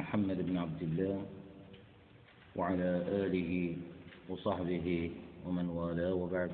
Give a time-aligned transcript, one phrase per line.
[0.00, 1.16] محمد بن عبد الله
[2.56, 3.52] وعلى آله
[4.32, 4.88] وصحبه
[5.46, 6.52] ومن والاه وبعد.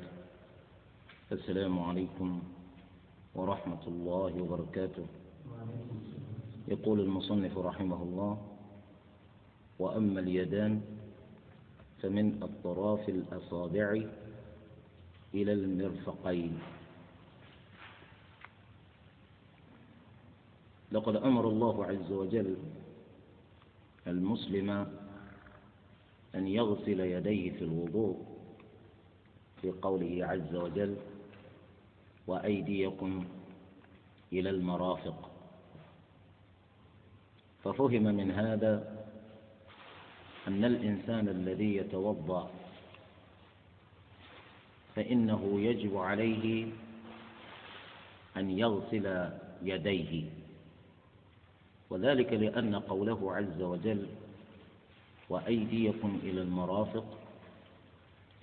[1.33, 2.43] السلام عليكم
[3.35, 5.06] ورحمة الله وبركاته.
[6.69, 8.35] يقول المصنف رحمه الله
[9.78, 10.83] وأما اليدان
[12.03, 13.88] فمن أطراف الأصابع
[15.35, 16.52] إلى المرفقين.
[20.92, 22.56] لقد أمر الله عز وجل
[24.07, 24.70] المسلم
[26.34, 28.27] أن يغسل يديه في الوضوء
[29.62, 30.97] في قوله عز وجل
[32.27, 33.24] وأيديكم
[34.33, 35.30] إلى المرافق.
[37.64, 39.05] ففهم من هذا
[40.48, 42.50] أن الإنسان الذي يتوضأ
[44.95, 46.66] فإنه يجب عليه
[48.36, 49.30] أن يغسل
[49.62, 50.30] يديه.
[51.90, 54.06] وذلك لأن قوله عز وجل
[55.30, 57.05] وأيديكم إلى المرافق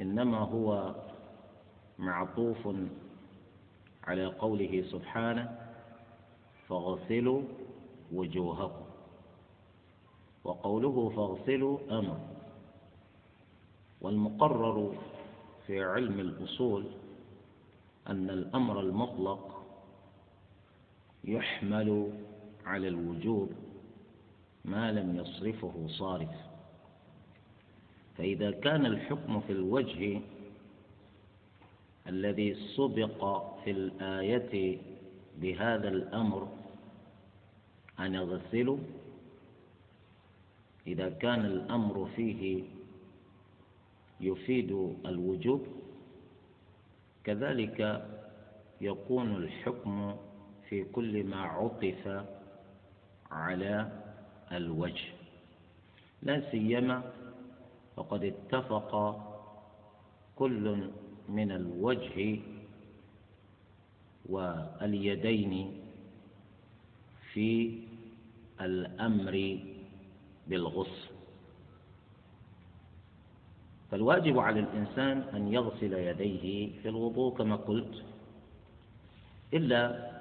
[0.02, 0.96] إنما هو
[2.00, 2.68] معطوف
[4.04, 5.60] على قوله سبحانه
[6.68, 7.42] فاغسلوا
[8.14, 8.86] وجوهكم
[10.44, 12.20] وقوله فاغسلوا أمر
[14.02, 14.96] والمقرر
[15.68, 16.86] في علم الأصول
[18.08, 19.64] أن الأمر المطلق
[21.24, 22.12] يحمل
[22.66, 23.50] على الوجوب
[24.66, 26.30] ما لم يصرفه صارف.
[28.18, 30.22] فإذا كان الحكم في الوجه
[32.08, 34.78] الذي سبق في الآية
[35.42, 36.48] بهذا الأمر
[38.00, 38.78] أن يغسلوا
[40.88, 42.64] إذا كان الأمر فيه
[44.22, 44.72] يفيد
[45.06, 45.68] الوجوب
[47.24, 48.08] كذلك
[48.82, 50.16] يكون الحكم
[50.70, 52.24] في كل ما عطف
[53.34, 53.92] على
[54.52, 55.06] الوجه.
[56.24, 57.04] لا سيما
[57.98, 58.92] وقد اتفق
[60.36, 60.90] كل
[61.30, 62.40] من الوجه
[64.30, 65.54] واليدين
[67.34, 67.80] في
[68.62, 69.60] الأمر
[70.48, 71.14] بالغسل.
[73.92, 78.04] فالواجب على الإنسان أن يغسل يديه في الوضوء كما قلت
[79.54, 80.12] إلا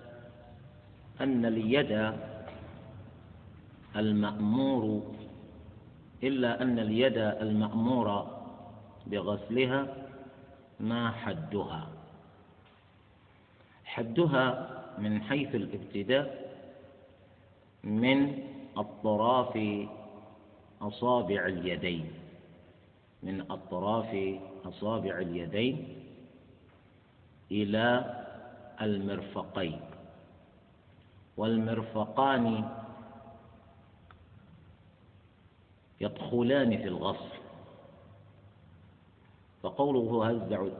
[1.20, 1.92] أن اليد
[3.96, 5.02] المأمور
[6.22, 8.42] إلا أن اليد المأمورة
[9.06, 9.86] بغسلها
[10.80, 11.88] ما حدها.
[13.84, 16.52] حدها من حيث الابتداء
[17.84, 18.38] من
[18.76, 19.58] أطراف
[20.82, 22.12] أصابع اليدين.
[23.22, 25.88] من أطراف أصابع اليدين
[27.50, 27.86] إلى
[28.80, 29.80] المرفقين.
[31.36, 32.68] والمرفقان
[36.02, 37.32] يدخلان في الغسل
[39.62, 40.26] فقوله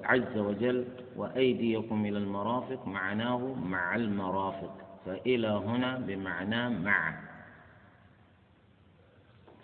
[0.05, 4.75] عز وجل وأيديكم إلى المرافق معناه مع المرافق.
[5.07, 7.21] فإلى هنا بمعنى مع.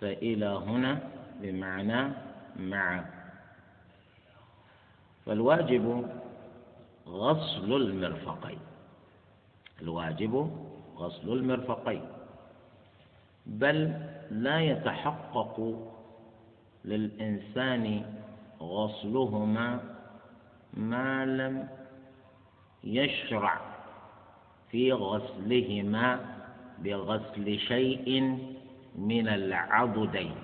[0.00, 0.92] فإلى هنا
[1.40, 2.12] بمعنى
[2.56, 3.04] مع.
[5.26, 6.06] فالواجب
[7.06, 8.58] غسل المرفقين.
[9.82, 10.50] الواجب
[10.96, 12.04] غسل المرفقين.
[13.46, 13.78] بل
[14.30, 15.88] لا يتحقق
[16.84, 18.04] للإنسان
[18.60, 19.80] غسلهما
[20.74, 21.68] ما لم
[22.84, 23.60] يشرع
[24.70, 26.20] في غسلهما
[26.78, 28.38] بغسل شيء
[28.98, 30.34] من العضدين.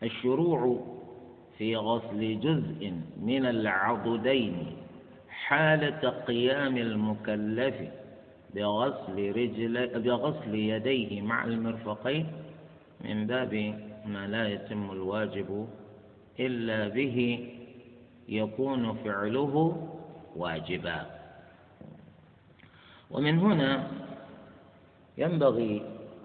[0.00, 0.86] فالشروع
[1.58, 4.79] في غسل جزء من العضدين
[5.50, 7.74] حالة قيام المكلف
[8.54, 12.26] بغسل رجل بغسل يديه مع المرفقين
[13.00, 13.54] من باب
[14.06, 15.68] ما لا يتم الواجب
[16.40, 17.48] إلا به
[18.28, 19.54] يكون فعله
[20.36, 21.06] واجبا.
[23.10, 23.90] ومن هنا
[25.18, 25.82] ينبغي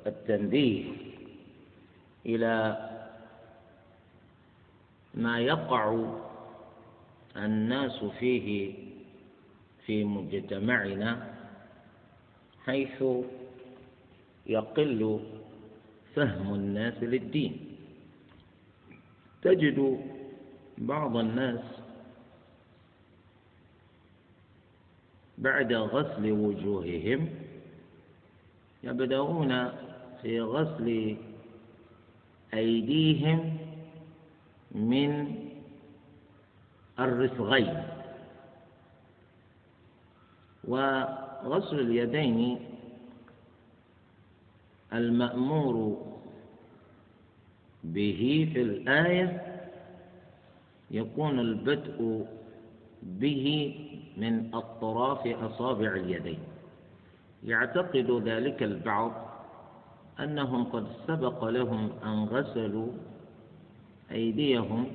[0.08, 0.84] التنبيه
[2.26, 2.56] إلى
[5.14, 6.06] ما يقع
[7.38, 8.85] الناس فيه
[9.86, 11.34] في مجتمعنا
[12.66, 13.04] حيث
[14.46, 15.20] يقل
[16.16, 17.58] فهم الناس للدين.
[19.42, 20.00] تجد
[20.78, 21.60] بعض الناس
[25.38, 27.30] بعد غسل وجوههم
[28.84, 29.72] يبدأون
[30.22, 31.18] في غسل
[32.54, 33.58] أيديهم
[34.72, 35.36] من
[37.00, 37.95] الرفغين
[40.68, 42.60] وغسل اليدين
[44.94, 45.98] المأمور
[47.84, 49.42] به في الآية
[50.92, 52.26] يكون البدء
[53.04, 53.76] به
[54.18, 56.40] من أطراف أصابع اليدين.
[57.44, 59.12] يعتقد ذلك البعض
[60.20, 62.88] أنهم قد سبق لهم أن غسلوا
[64.12, 64.88] أيديهم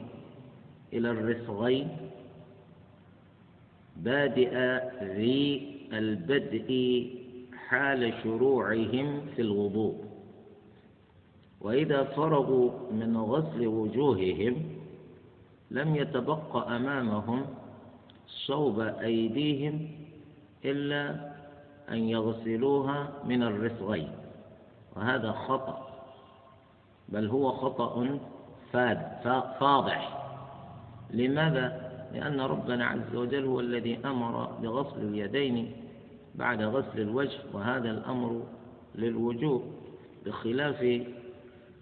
[0.92, 1.88] إلى الرسغين
[4.04, 4.54] بادئ
[5.02, 6.70] ذي البدء
[7.68, 10.04] حال شروعهم في الوضوء.
[11.60, 14.56] وإذا فرغوا من غسل وجوههم
[15.70, 17.46] لم يتبق أمامهم
[18.26, 19.88] صوب أيديهم
[20.64, 21.30] إلا
[21.90, 24.08] أن يغسلوها من الرسغين
[24.96, 25.86] وهذا خطأ
[27.08, 28.18] بل هو خطأ
[29.60, 30.20] فاضح.
[31.10, 31.79] لماذا؟
[32.14, 35.72] لأن ربنا عز وجل هو الذي أمر بغسل اليدين
[36.34, 38.42] بعد غسل الوجه وهذا الأمر
[38.94, 39.62] للوجوب
[40.26, 41.02] بخلاف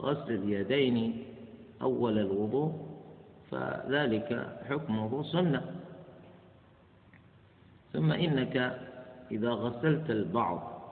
[0.01, 1.25] غسل اليدين
[1.83, 2.73] أول الوضوء
[3.51, 5.63] فذلك حكمه سنة.
[7.93, 8.79] ثم إنك
[9.31, 10.83] إذا غسلت البعض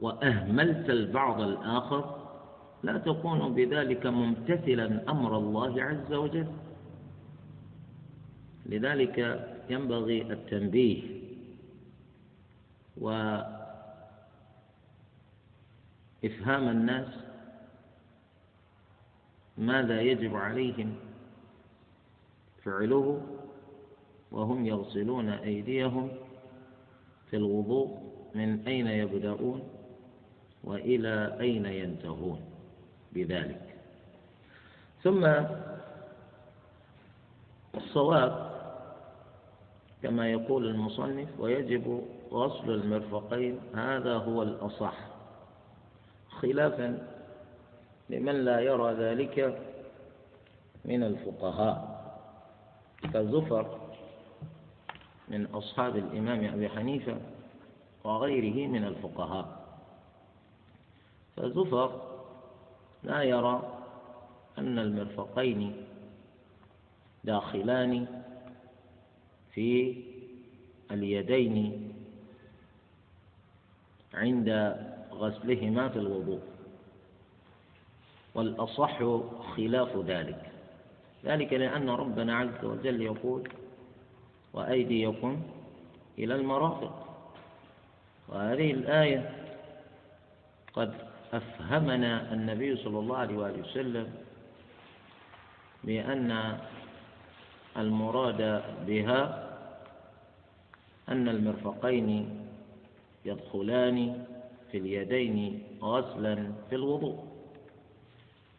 [0.00, 2.16] وأهملت البعض الآخر
[2.82, 6.46] لا تكون بذلك ممتثلا أمر الله عز وجل.
[8.68, 11.02] لذلك ينبغي التنبيه
[12.96, 13.48] وإفهام
[16.68, 17.08] الناس
[19.58, 20.94] ماذا يجب عليهم
[22.64, 23.26] فعله
[24.32, 26.10] وهم يغسلون أيديهم
[27.30, 27.98] في الوضوء
[28.34, 29.62] من أين يبدأون
[30.64, 32.40] وإلى أين ينتهون
[33.12, 33.74] بذلك.
[35.02, 35.26] ثم
[37.74, 38.45] الصواب
[40.02, 42.02] كما يقول المصنف ويجب
[42.32, 43.60] غسل المرفقين.
[43.74, 44.94] هذا هو الأصح.
[46.30, 47.08] خلافا
[48.10, 49.62] لمن لا يرى ذلك
[50.84, 51.96] من الفقهاء.
[53.14, 53.78] كزفر
[55.28, 57.16] من أصحاب الإمام أبي حنيفة
[58.04, 59.66] وغيره من الفقهاء.
[61.36, 62.00] فزفر
[63.02, 63.72] لا يرى
[64.58, 65.76] أن المرفقين
[67.24, 68.06] داخلان
[69.56, 69.96] في
[70.90, 71.56] اليدين
[74.14, 74.76] عند
[75.12, 76.40] غسلهما في الوضوء
[78.34, 78.98] والأصح
[79.56, 80.42] خلاف ذلك.
[81.24, 83.48] ذلك لأن ربنا عز وجل يقول
[84.52, 85.42] وأيديكم
[86.18, 87.16] إلى المرافق.
[88.28, 89.30] وهذه الآية
[90.72, 90.94] قد
[91.32, 94.14] أفهمنا النبي صلى الله عليه وآله وسلم
[95.84, 96.58] بأن
[97.76, 99.45] المراد بها
[101.08, 102.30] أن المرفقين
[103.24, 104.24] يدخلان
[104.70, 107.24] في اليدين غسلا في الوضوء.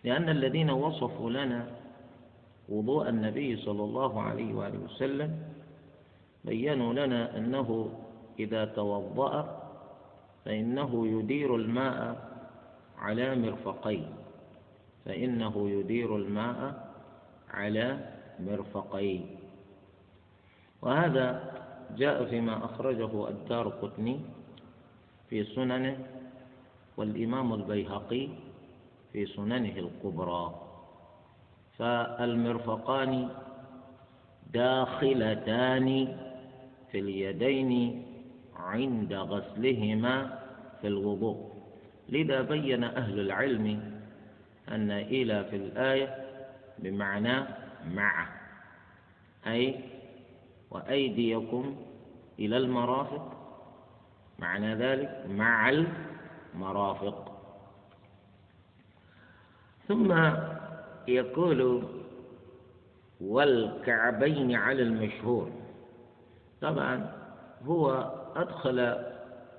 [0.03, 1.67] لأن الذين وصفوا لنا
[2.69, 5.39] وضوء النبي صلى الله عليه وآله وسلم
[6.45, 7.89] بينوا لنا أنه
[8.39, 9.63] إذا توضأ
[10.45, 12.27] فإنه يدير الماء
[12.97, 14.09] على مرفقيه
[15.05, 16.87] فإنه يدير الماء
[17.51, 17.99] على
[18.39, 19.21] مرفقيه
[20.81, 21.56] وهذا
[21.95, 24.19] جاء فيما أخرجه الدار قطني
[25.29, 25.97] في سننه
[26.97, 28.27] والإمام البيهقي
[29.13, 30.61] في سننه الكبرى.
[31.77, 33.29] فالمرفقان
[34.53, 36.17] داخلتان
[36.91, 38.03] في اليدين
[38.55, 40.39] عند غسلهما
[40.81, 41.51] في الوضوء.
[42.09, 43.97] لذا بين أهل العلم
[44.71, 46.15] أن إلى في الآية
[46.79, 47.43] بمعنى
[47.93, 48.27] مع
[49.47, 49.79] أي
[50.71, 51.75] وأيديكم
[52.39, 53.31] إلى المرافق.
[54.39, 55.69] معنى ذلك مع
[56.55, 57.33] المرافق.
[59.87, 60.31] ثم
[61.07, 61.83] يقول
[63.21, 65.51] والكعبين على المشهور.
[66.61, 67.11] طبعا
[67.65, 68.79] هو أدخل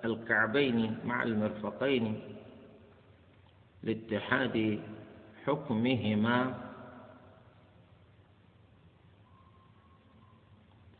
[0.04, 2.20] الكعبين مع المرفقين
[3.82, 4.80] لاتحاد
[5.46, 6.54] حكمهما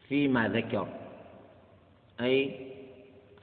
[0.09, 0.89] فيما ذكر
[2.21, 2.67] أي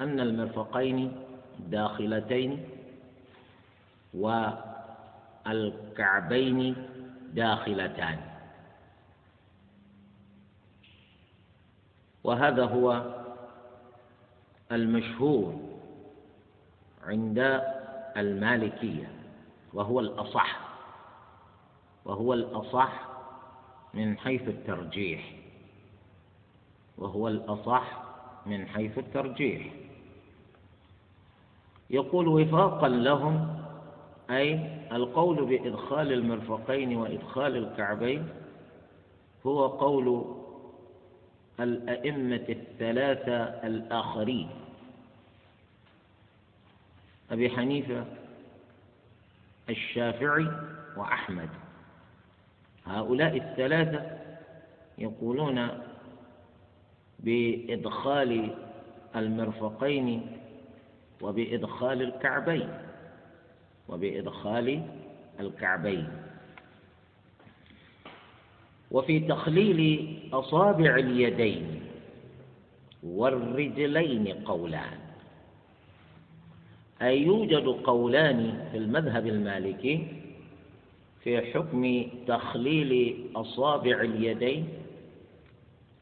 [0.02, 1.12] أن المرفقين
[1.60, 2.70] داخلتين
[5.46, 6.76] والكعبين
[7.34, 8.20] داخلتان.
[12.24, 13.16] وهذا هو
[14.72, 15.60] المشهور
[17.04, 17.62] عند
[18.18, 19.12] المالكية
[19.74, 20.60] وهو الأصح
[22.06, 23.02] وهو الأصح
[23.94, 25.45] من حيث الترجيح.
[26.98, 28.04] وهو الأصح
[28.46, 29.74] من حيث الترجيح.
[31.90, 33.64] يقول وفاقا لهم
[34.30, 38.30] أي القول بإدخال المرفقين وإدخال الكعبين
[39.46, 40.36] هو قول
[41.60, 44.50] الأئمة الثلاثة الآخرين.
[47.32, 48.06] أبي حنيفة
[49.70, 50.52] الشافعي
[50.98, 51.50] وأحمد.
[52.86, 54.18] هؤلاء الثلاثة
[54.98, 55.85] يقولون
[57.26, 58.50] بإدخال
[59.16, 60.22] المرفقين
[61.22, 62.70] وبإدخال الكعبين
[63.90, 64.82] وبإدخال
[65.40, 66.08] الكعبين.
[68.92, 71.82] وفي تخليل أصابع اليدين
[73.04, 75.00] والرجلين قولان.
[77.02, 80.08] أي يوجد قولان في المذهب المالكي
[81.24, 84.68] في حكم تخليل أصابع اليدين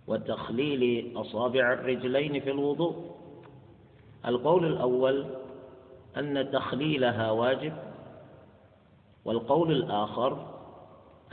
[0.07, 3.15] وتخليل أصابع الرجلين في الوضوء.
[4.25, 5.25] القول الأول
[6.17, 7.73] أن تخليلها واجب
[9.25, 10.47] والقول الآخر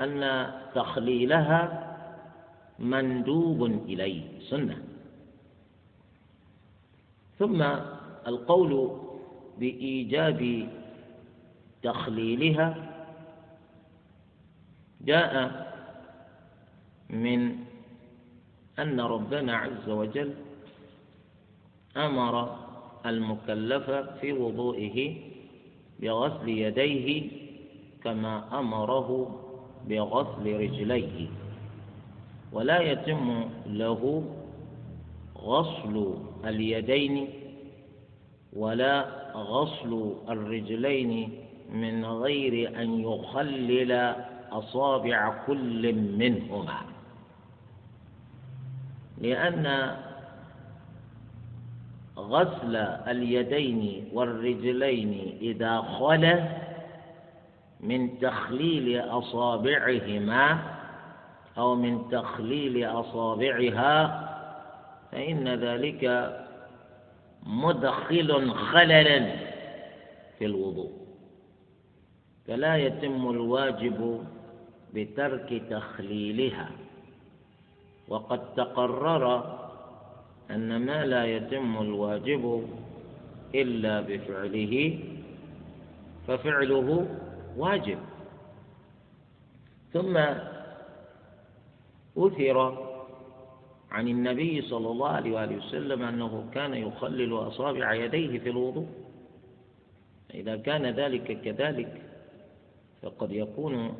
[0.00, 1.86] أن تخليلها
[2.78, 4.82] مندوب إليه سنة.
[7.38, 7.62] ثم
[8.26, 9.00] القول
[9.58, 10.68] بإيجاب
[11.82, 12.90] تخليلها
[15.00, 15.34] جاء
[17.10, 17.69] من
[18.78, 20.34] أن ربنا عز وجل
[21.96, 22.56] أمر
[23.06, 25.16] المكلف في وضوئه
[26.00, 27.28] بغسل يديه
[28.04, 29.08] كما أمره
[29.88, 31.28] بغسل رجليه.
[32.52, 34.24] ولا يتم له
[35.38, 37.28] غسل اليدين
[38.52, 41.30] ولا غسل الرجلين
[41.72, 44.14] من غير أن يخلل
[44.52, 46.89] أصابع كل منهما.
[49.20, 49.96] لأن
[52.18, 52.76] غسل
[53.08, 56.48] اليدين والرجلين إذا خلا
[57.80, 60.58] من تخليل أصابعهما
[61.58, 64.26] أو من تخليل أصابعها
[65.12, 66.34] فإن ذلك
[67.46, 69.36] مدخل خللا
[70.38, 70.92] في الوضوء.
[72.48, 74.24] فلا يتم الواجب
[74.94, 76.70] بترك تخليلها.
[78.10, 79.24] وقد تقرر
[80.50, 82.68] أن ما لا يتم الواجب
[83.54, 84.98] إلا بفعله
[86.26, 87.06] ففعله
[87.56, 87.98] واجب.
[89.92, 90.16] ثم
[92.18, 92.58] أثر
[93.90, 98.86] عن النبي صلى الله عليه وآله وسلم أنه كان يخلل أصابع يديه في الوضوء.
[100.34, 102.02] إذا كان ذلك كذلك
[103.02, 103.94] فقد يكون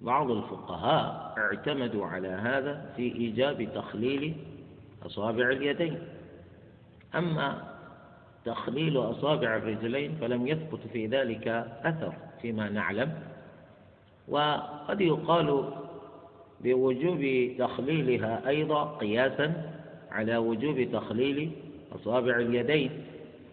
[0.00, 4.34] بعض الفقهاء اعتمدوا على هذا في إيجاب تخليل
[5.06, 5.98] أصابع اليدين.
[7.14, 7.62] أما
[8.44, 11.48] تخليل أصابع الرجلين فلم يثبت في ذلك
[11.84, 12.12] أثر
[12.42, 13.12] فيما نعلم.
[14.28, 15.64] وقد يقال
[16.60, 19.72] بوجوب تخليلها أيضا قياسا
[20.10, 21.50] على وجوب تخليل
[21.92, 22.90] أصابع اليدين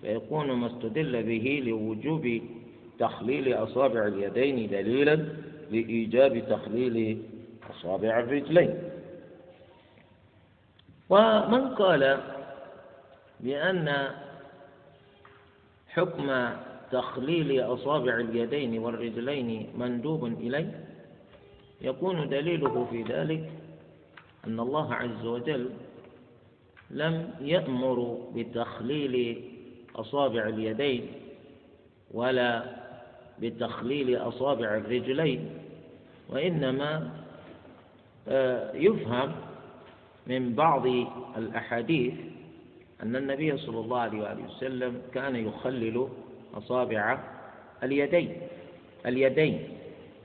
[0.01, 2.41] فيكون ما استدل به لوجوب
[2.99, 5.25] تخليل أصابع اليدين دليلا
[5.73, 7.21] لإيجاب تخليل
[7.71, 8.73] أصابع الرجلين.
[11.09, 12.19] ومن قال
[13.39, 14.07] بأن
[15.87, 16.49] حكم
[16.91, 20.85] تخليل أصابع اليدين والرجلين مندوب إليه
[21.81, 23.51] يكون دليله في ذلك
[24.47, 25.69] أن الله عز وجل
[26.91, 29.41] لم يأمر بتخليل
[29.95, 31.07] أصابع اليدين
[32.11, 32.63] ولا
[33.39, 35.49] بتخليل أصابع الرجلين.
[36.33, 37.09] وإنما
[38.27, 39.31] آه، يفهم
[40.27, 40.85] من بعض
[41.37, 42.13] الأحاديث
[43.03, 46.07] أن النبي صلى الله عليه وآله وسلم كان يخلل
[46.57, 47.19] أصابع
[47.83, 48.37] اليدين
[49.05, 49.67] اليدين.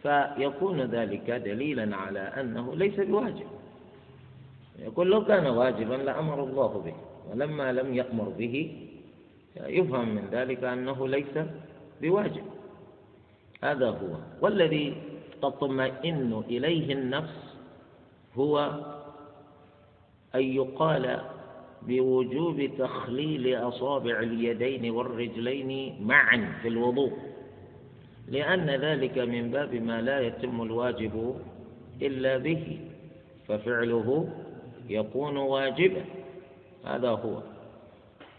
[0.02, 3.46] فيكون ذلك دليلا على أنه ليس بواجب.
[4.78, 6.94] يقول لو كان واجبا لأمر الله به
[7.30, 8.74] ولما لم يأمر به
[9.66, 11.38] يفهم من ذلك أنه ليس
[12.02, 12.42] بواجب.
[13.64, 14.14] هذا هو.
[14.40, 14.94] والذي
[15.42, 17.54] تطمئن إليه النفس
[18.36, 18.70] هو
[20.34, 21.20] أن يقال
[21.82, 27.12] بوجوب تخليل أصابع اليدين والرجلين معا في الوضوء
[28.28, 31.34] لأن ذلك من باب ما لا يتم الواجب
[32.02, 32.78] إلا به
[33.48, 34.28] ففعله
[34.88, 36.04] يكون واجبا
[36.84, 37.42] هذا هو.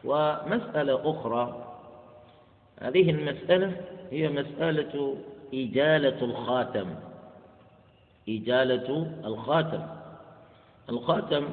[0.03, 1.65] ومسألة أخرى
[2.81, 3.75] هذه المسألة
[4.11, 5.15] هي مسألة
[5.53, 6.95] إجالة الخاتم.
[8.29, 9.83] إجالة الخاتم.
[10.89, 11.45] الخاتم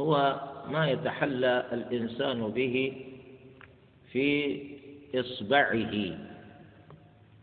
[0.00, 0.40] هو
[0.70, 2.92] ما يتحلى الإنسان به
[4.12, 4.58] في
[5.14, 5.94] إصبعه.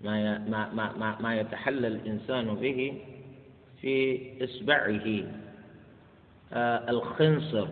[0.01, 3.01] ما ما ما ما يتحلى الإنسان به
[3.81, 5.23] في إصبعه.
[6.53, 7.67] آه الخنصر.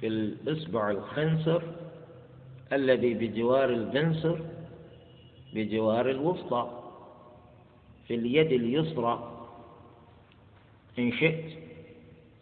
[0.00, 1.62] في الإصبع الخنصر
[2.72, 4.38] الذي بجوار البنصر
[5.54, 6.80] بجوار الوسطى
[8.08, 9.14] في اليد اليسرى
[10.98, 11.58] إن شئت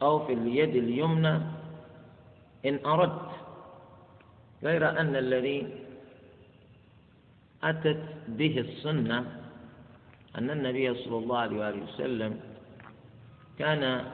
[0.03, 1.41] أو في اليد اليمنى
[2.67, 3.31] إن أردت.
[4.63, 5.67] غير أن الذي
[7.63, 9.41] أتت به السنة
[10.39, 12.41] أن النبي صلى الله عليه وسلم
[13.59, 14.05] كان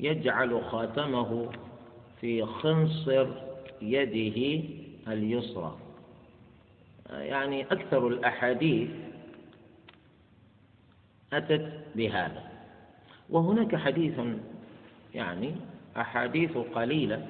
[0.00, 1.50] يجعل خاتمه
[2.20, 3.26] في خنصر
[3.82, 4.64] يده
[5.08, 5.76] اليسرى.
[7.10, 8.90] يعني أكثر الأحاديث
[11.32, 12.42] أتت بهذا.
[13.30, 14.20] وهناك حديث
[15.14, 15.54] يعني
[15.96, 17.26] أحاديث قليلة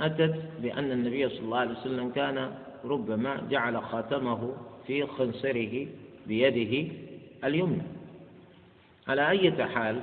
[0.00, 2.54] أتت بأن النبي صلى الله عليه وسلم كان
[2.84, 4.54] ربما جعل خاتمه
[4.86, 5.86] في خنصره
[6.26, 6.92] بيده
[7.44, 7.82] اليمنى.
[9.08, 10.00] على أي حال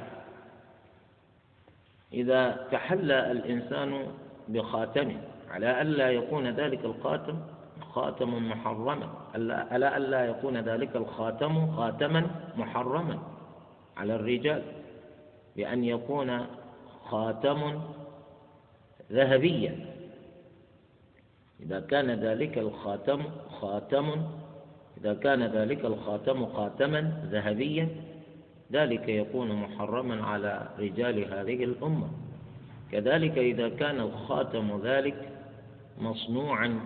[2.13, 4.08] إذا تحلى الإنسان
[4.48, 7.39] بخاتمه على ألا يكون ذلك الخاتم
[7.82, 9.10] خاتم محرما.
[9.72, 12.27] على ألا يكون ذلك الخاتم خاتما
[12.58, 13.20] محرما
[13.98, 14.62] على الرجال.
[15.56, 16.46] بأن يكون
[17.10, 17.82] خاتم
[19.12, 19.86] ذهبيا.
[21.60, 23.24] إذا كان ذلك الخاتم
[23.62, 24.25] خاتم
[24.98, 27.88] إذا كان ذلك الخاتم خاتما ذهبيا
[28.72, 32.08] ذلك يكون محرما على رجال هذه الأمة.
[32.91, 35.28] كذلك إذا كان الخاتم ذلك
[36.00, 36.79] مصنوعا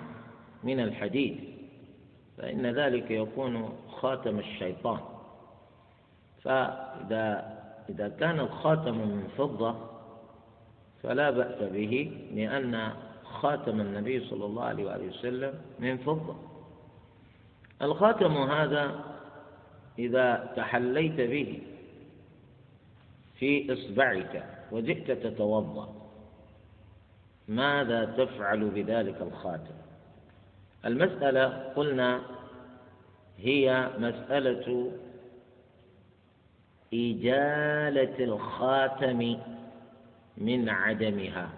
[0.63, 1.39] من الحديد
[2.37, 4.99] فإن ذلك يكون خاتم الشيطان.
[6.43, 7.53] فإذا
[7.89, 9.75] إذا كان الخاتم من فضة
[11.03, 12.93] فلا بأس به لأن
[13.23, 16.35] خاتم النبي صلى الله عليه وآله وسلم من فضة.
[17.81, 19.03] الخاتم هذا
[19.99, 21.61] إذا تحليت به
[23.39, 26.02] في إصبعك وجئت تتوضأ
[27.47, 29.73] ماذا تفعل بذلك الخاتم؟
[30.85, 32.21] المسألة قلنا
[33.39, 34.91] هي مسألة
[36.93, 39.37] إجالة الخاتم
[40.37, 41.49] من عدمها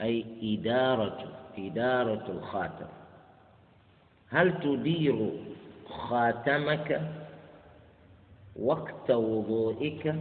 [0.00, 1.28] أي إدارة
[1.58, 2.86] إدارة الخاتم.
[4.28, 5.30] هل تدير
[5.88, 7.00] خاتمك
[8.56, 10.14] وقت وضوئك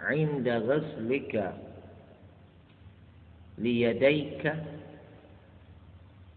[0.00, 1.54] عند غسلك
[3.58, 4.54] ليديك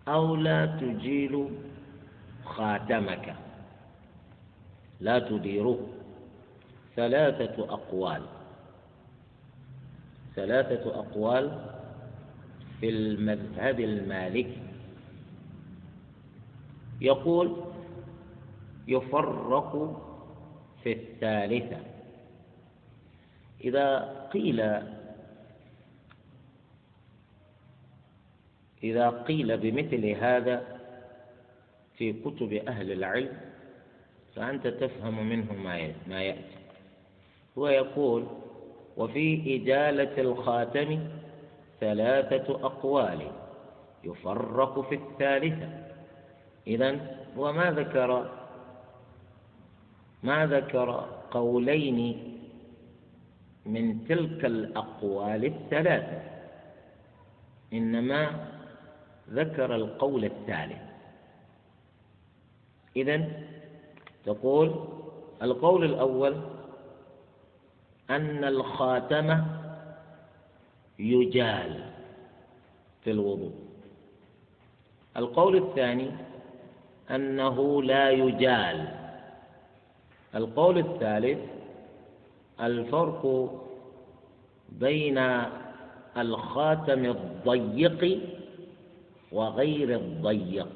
[0.07, 1.47] أو لا تجيل
[2.45, 3.36] خاتمك.
[4.99, 5.88] لا تديره.
[6.95, 8.21] ثلاثة أقوال.
[10.36, 11.65] ثلاثة أقوال
[12.79, 14.62] في المذهب المالكي
[17.01, 17.55] يقول
[18.88, 19.71] يفرق
[20.84, 21.77] في الثالثة.
[23.63, 23.88] إذا
[24.34, 24.62] قيل
[28.83, 30.79] إذا قيل بمثل هذا
[31.97, 33.37] في كتب أهل العلم
[34.35, 35.53] فأنت تفهم منه
[36.07, 36.57] ما يأتي.
[37.57, 38.27] هو يقول
[38.97, 40.99] وفي إجالة الخاتم
[41.79, 43.27] ثلاثة أقوال
[44.03, 45.69] يفرق في الثالثة.
[46.67, 48.29] إذا هو ما ذكر
[50.23, 52.27] ما ذكر قولين
[53.65, 56.21] من تلك الأقوال الثلاثة؟
[57.73, 58.50] إنما
[59.29, 60.81] ذكر القول الثالث
[62.95, 63.27] إذا
[64.25, 64.86] تقول
[65.41, 66.36] القول الأول
[68.10, 69.45] أن الخاتم
[70.99, 71.91] يجال
[73.03, 73.53] في الوضوء.
[75.17, 76.12] القول الثاني
[77.12, 78.88] أنه لا يجال.
[80.36, 81.39] القول الثالث
[82.62, 83.51] الفرق
[84.69, 85.17] بين
[86.17, 88.19] الخاتم الضيق
[89.31, 90.69] وغير الضيق.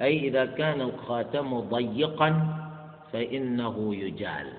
[0.00, 2.30] أي إذا كان الخاتم ضيقا
[3.12, 4.52] فإنه يجال.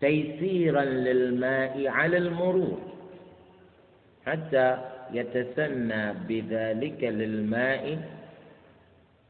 [0.00, 2.78] تيسيرا للماء على المرور.
[4.26, 4.78] حتى
[5.12, 8.10] يتسنى بذلك للماء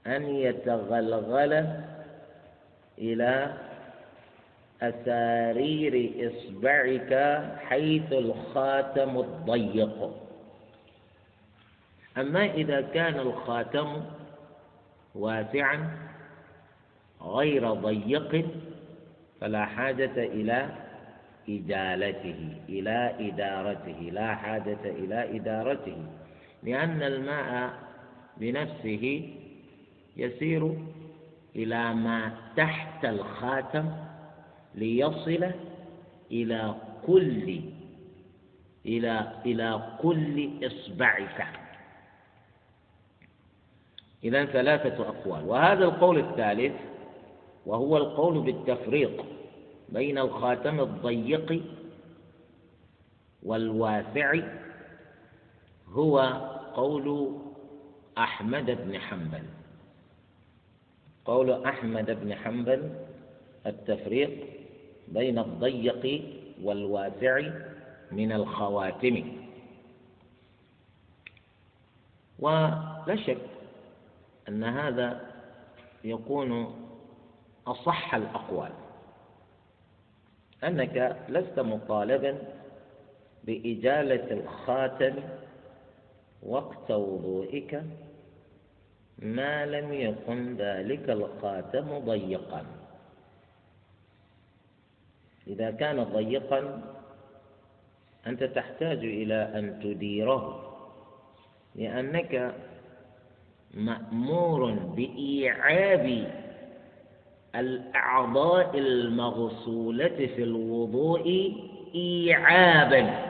[0.06, 1.52] أن يتغلغل
[2.98, 3.52] إلى
[4.82, 7.12] أسارير إصبعك
[7.68, 10.10] حيث الخاتم الضيق.
[12.18, 14.02] أما إذا كان الخاتم
[15.14, 15.96] واسعا
[17.22, 18.46] غير ضيق
[19.40, 20.68] فلا حاجة إلى
[21.48, 25.96] إجالته إلى إدارته لا حاجة إلى إدارته
[26.62, 27.72] لأن الماء
[28.36, 29.30] بنفسه
[30.16, 30.74] يسير
[31.56, 33.92] إلى ما تحت الخاتم
[34.74, 35.50] ليصل
[36.30, 36.74] إلى
[37.06, 37.60] كل
[38.86, 41.46] إلى إلى كل إصبعك
[44.24, 45.44] إذا ثلاثة أقوال.
[45.44, 46.72] وهذا القول الثالث
[47.66, 49.24] وهو القول بالتفريق
[49.88, 51.62] بين الخاتم الضيق
[53.42, 54.34] والواسع
[55.88, 56.18] هو
[56.74, 57.36] قول
[58.18, 59.42] أحمد بن حنبل.
[61.24, 63.07] قول أحمد بن حنبل
[63.66, 64.46] التفريق
[65.08, 66.22] بين الضيق
[66.62, 67.50] والواسع
[68.12, 69.32] من الخواتم.
[72.38, 73.38] ولا شك
[74.48, 75.30] أن هذا
[76.04, 76.74] يكون
[77.66, 78.72] أصح الأقوال.
[80.64, 82.38] أنك لست مطالبا
[83.44, 85.14] بإجالة الخاتم
[86.42, 87.82] وقت وضوئك
[89.18, 92.77] ما لم يكن ذلك الخاتم ضيقا.
[95.48, 96.82] إذا كان ضيقا
[98.26, 100.64] أنت تحتاج إلى أن تديره
[101.74, 102.54] لأنك
[103.74, 106.32] مأمور بإيعاب
[107.54, 111.52] الأعضاء المغسولة في الوضوء
[111.94, 113.28] إيعابا.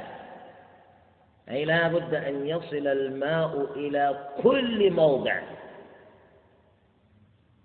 [1.50, 5.40] أي لا بد أن يصل الماء إلى كل موضع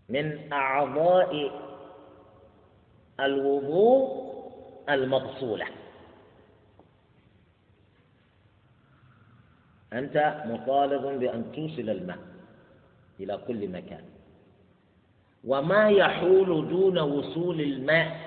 [0.10, 1.52] من أعضاء
[3.20, 4.23] الوضوء
[4.90, 5.66] المغسولة
[9.94, 12.18] أنت مطالب بأن توصل الماء
[13.20, 14.04] إلى كل مكان.
[15.44, 18.20] وما يحول دون وصول الماء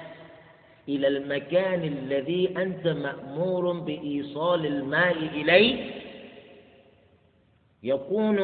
[0.88, 5.90] إلى المكان الذي أنت مأمور بإيصال الماء إليه؟
[7.82, 8.36] يكون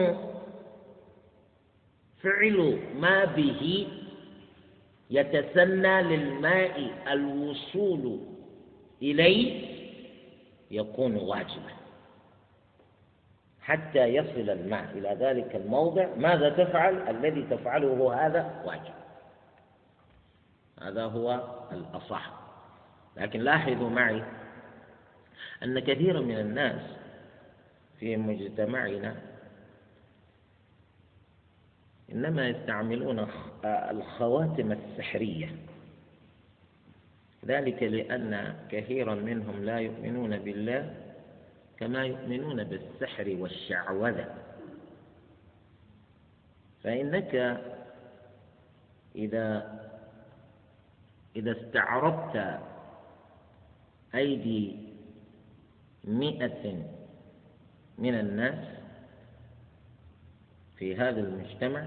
[2.22, 3.86] فعل ما به
[5.12, 8.20] يتسنى للماء الوصول
[9.02, 9.72] إليه
[10.70, 11.72] يكون واجبا.
[13.60, 18.94] حتى يصل الماء إلى ذلك الموضع ماذا تفعل؟ الذي تفعله هذا واجب.
[20.82, 22.32] هذا هو الأصح.
[23.16, 24.22] لكن لاحظوا معي
[25.62, 26.80] أن كثيرا من الناس
[28.00, 29.16] في مجتمعنا
[32.12, 33.26] إنما يستعملون
[33.64, 35.56] الخواتم السحرية.
[37.46, 40.94] ذلك لأن كثيرا منهم لا يؤمنون بالله
[41.78, 44.34] كما يؤمنون بالسحر والشعوذة.
[46.84, 47.60] فإنك
[49.16, 49.80] إذا
[51.36, 52.60] إذا استعرضت
[54.14, 54.76] أيدي
[56.04, 56.84] مئة
[57.98, 58.64] من الناس
[60.76, 61.86] في هذا المجتمع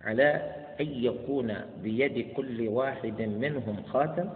[0.00, 4.30] على أن يكون بيد كل واحد منهم خاتم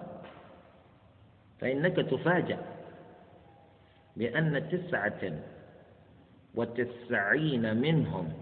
[1.61, 2.59] فإنك تفاجأ
[4.17, 5.33] بأن تسعة
[6.55, 8.33] وتسعين منهم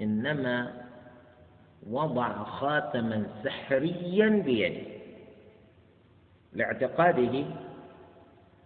[0.00, 0.72] إنما
[1.86, 5.00] وضع خاتما سحريا بيده.
[6.52, 7.44] لاعتقاده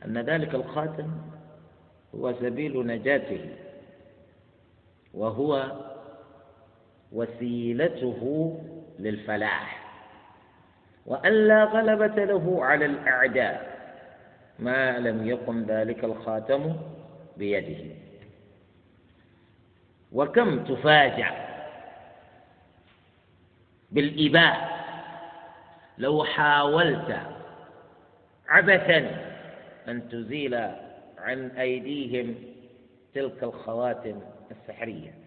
[0.04, 1.10] أن ذلك الخاتم
[2.14, 3.56] هو سبيل نجاته
[5.14, 5.72] وهو
[7.14, 8.20] وسيلته
[8.98, 9.84] للفلاح.
[11.06, 13.74] وأن لا غلبة له على الأعداء
[14.58, 16.76] ما لم يقم ذلك الخاتم
[17.36, 17.94] بيده.
[20.12, 21.30] وكم تفاجأ
[23.90, 24.74] بالإباء
[25.98, 27.20] لو حاولت
[28.48, 29.10] عبثا
[29.88, 30.54] أن تزيل
[31.18, 32.34] عن أيديهم
[33.14, 35.23] تلك الخواتم السحرية.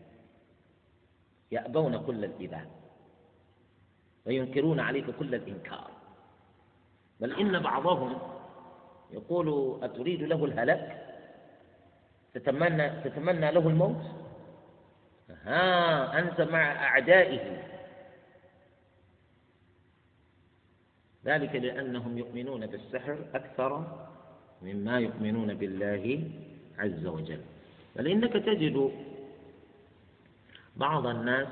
[1.52, 2.68] يأبون كل الإباء
[4.26, 5.92] وينكرون عليك كل الإنكار
[7.20, 8.20] بل إن بعضهم
[9.12, 11.04] يقول أتريد له الهلاك
[12.34, 14.02] تتمنى تتمنى له الموت؟
[15.44, 17.64] ها أنت مع أعدائه.
[21.26, 23.72] ذلك لأنهم يؤمنون بالسحر أكثر
[24.62, 26.32] مما يؤمنون بالله
[26.78, 27.42] عز وجل.
[27.96, 28.92] بل إنك تجد
[30.78, 31.48] بعض الناس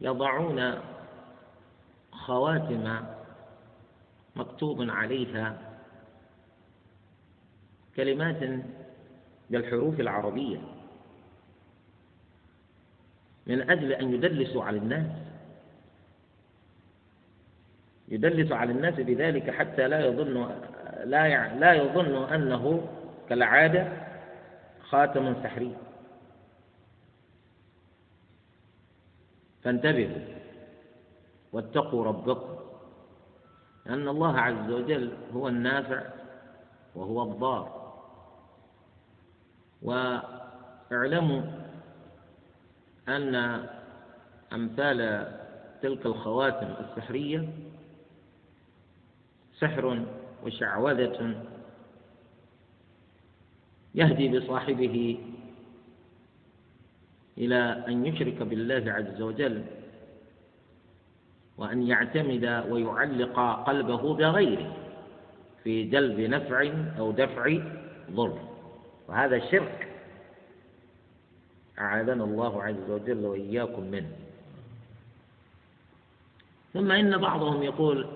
[0.00, 0.74] يضعون
[2.12, 3.00] خواتم
[4.36, 5.58] مكتوب عليها
[7.96, 8.60] كلمات
[9.50, 10.58] بالحروف العربية
[13.46, 15.06] من أجل أن يدلسوا على الناس
[18.08, 20.50] يدلس على الناس بذلك حتى لا يظن
[21.04, 22.88] لا لا يظن أنه
[23.28, 23.88] كالعادة
[24.82, 25.76] خاتم سحري.
[29.64, 30.22] فانتبهوا
[31.52, 32.56] واتقوا ربكم
[33.86, 36.02] لأن الله عز وجل هو النافع
[36.94, 37.80] وهو الضار.
[39.82, 41.42] واعلموا
[43.08, 43.34] أن
[44.52, 45.30] أمثال
[45.82, 47.48] تلك الخواتم السحرية
[49.58, 50.04] سحر
[50.44, 51.44] وشعوذة
[53.94, 55.18] يهدي بصاحبه
[57.40, 59.62] إلى أن يشرك بالله عز وجل
[61.58, 64.76] وأن يعتمد ويعلق قلبه بغيره
[65.64, 67.58] في جلب نفع أو دفع
[68.10, 68.38] ضر.
[69.08, 69.88] وهذا شرك.
[71.78, 74.10] أعاذنا الله عز وجل وإياكم منه.
[76.74, 78.06] ثم إن بعضهم يقول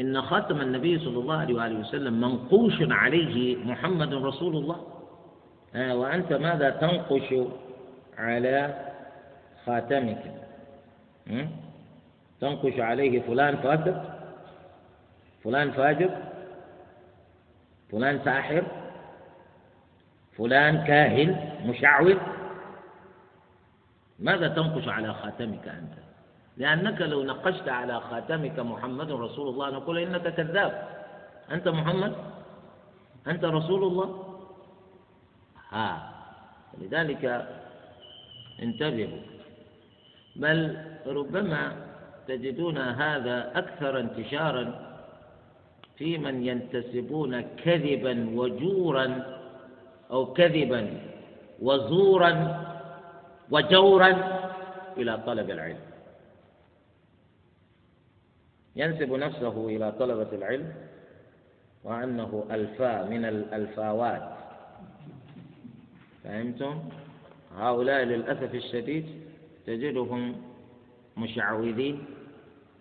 [0.00, 4.86] إن خاتم النبي صلى الله عليه وآله وسلم منقوش عليه محمد رسول الله.
[5.74, 7.34] آه وأنت ماذا تنقش؟
[8.18, 8.74] على
[9.66, 10.22] خاتمك.
[12.40, 13.98] تنقش عليه فلان فاسق
[15.44, 16.10] فلان فاجر
[17.90, 18.64] فلان ساحر
[20.36, 21.30] فلان كاهن
[21.64, 22.18] مشعوذ.
[24.18, 25.94] ماذا تنقش على خاتمك أنت؟
[26.56, 30.88] لأنك لو نقشت على خاتمك محمد رسول الله نقول إنك كذاب.
[31.50, 32.14] أنت محمد؟
[33.26, 34.38] أنت رسول الله؟
[35.70, 36.14] ها.
[36.78, 37.48] لذلك
[38.62, 39.20] انتبهوا.
[40.36, 41.72] بل ربما
[42.28, 44.88] تجدون هذا أكثر انتشارا
[45.96, 49.38] في من ينتسبون كذبا وجورا
[50.10, 51.00] أو كذبا
[51.62, 52.32] وزورا
[53.50, 54.10] وجورا
[54.96, 55.80] إلى طلب العلم.
[58.76, 60.72] ينسب نفسه إلى طلبة العلم
[61.84, 64.32] وأنه ألفا من الألفاوات.
[66.24, 66.88] فهمتم؟
[67.58, 69.06] هؤلاء للأسف الشديد
[69.66, 70.36] تجدهم
[71.16, 72.04] مشعوذين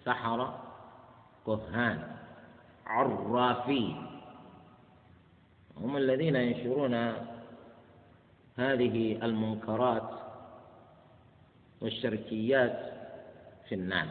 [0.06, 0.64] سحرة
[1.46, 2.00] كهان
[2.86, 3.96] عرافين.
[5.78, 6.94] هم الذين ينشرون
[8.58, 10.10] هذه المنكرات
[11.82, 12.80] والشركيات
[13.70, 14.08] في الناس.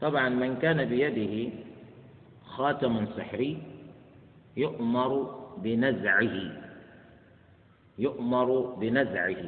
[0.00, 1.52] طبعا من كان بيده
[2.46, 3.62] خاتم سحري
[4.56, 5.10] يؤمر
[5.58, 6.63] بنزعه.
[7.98, 9.44] يؤمر بنزعه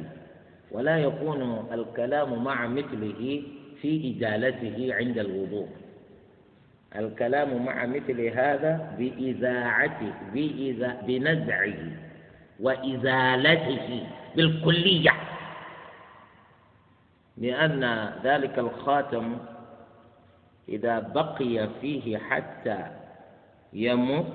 [0.71, 3.43] ولا يكون الكلام مع مثله
[3.81, 5.67] في إزالته عند الوضوء.
[6.95, 11.91] الكلام مع مثل هذا بإذاعته بإذا بنزعه
[12.59, 15.11] وإزالته بالكلية.
[17.37, 19.37] لأن ذلك الخاتم
[20.69, 22.85] إذا بقي فيه حتى
[23.73, 24.33] يموت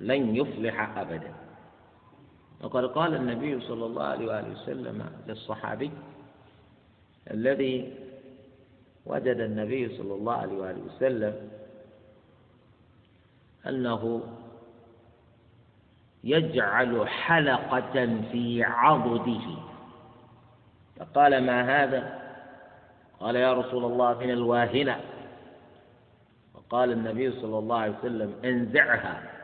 [0.00, 1.37] لن يفلح أبدا.
[2.62, 5.90] وقد قال النبي صلى الله عليه وآله وسلم للصحابي
[7.30, 7.94] الذي
[9.06, 11.50] وجد النبي صلى الله عليه وآله وسلم
[13.66, 14.22] أنه
[16.24, 19.46] يجعل حلقة في عضده.
[20.96, 22.18] فقال ما هذا؟
[23.20, 25.00] قال يا رسول الله من الواهنة.
[26.54, 29.37] وقال النبي صلى الله عليه وسلم انزعها.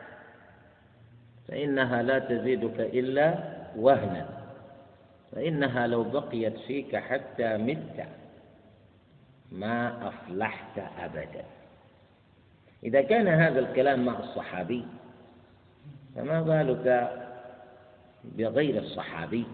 [1.47, 3.39] فإنها لا تزيدك إلا
[3.77, 4.27] وهنا.
[5.31, 8.07] فإنها لو بقيت فيك حتى مت
[9.51, 11.45] ما أفلحت أبدا.
[12.83, 14.85] إذا كان هذا الكلام مع الصحابي
[16.15, 17.11] فما بالك
[18.23, 19.45] بغير الصحابي؟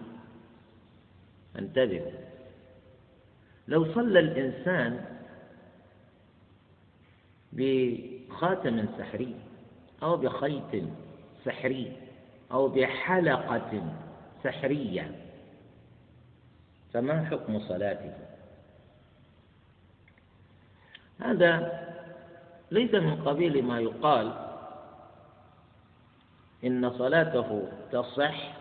[1.58, 2.12] انتبه.
[3.68, 5.04] لو صلى الإنسان
[7.52, 9.34] بخاتم سحري
[10.02, 10.84] أو بخيط
[11.44, 11.96] سحري
[12.52, 13.82] أو بحلقة
[14.44, 15.22] سحرية.
[16.94, 18.12] فما حكم صلاته
[21.20, 21.82] هذا
[22.70, 24.32] ليس من قبيل ما يقال
[26.64, 28.52] إن صلاته تصح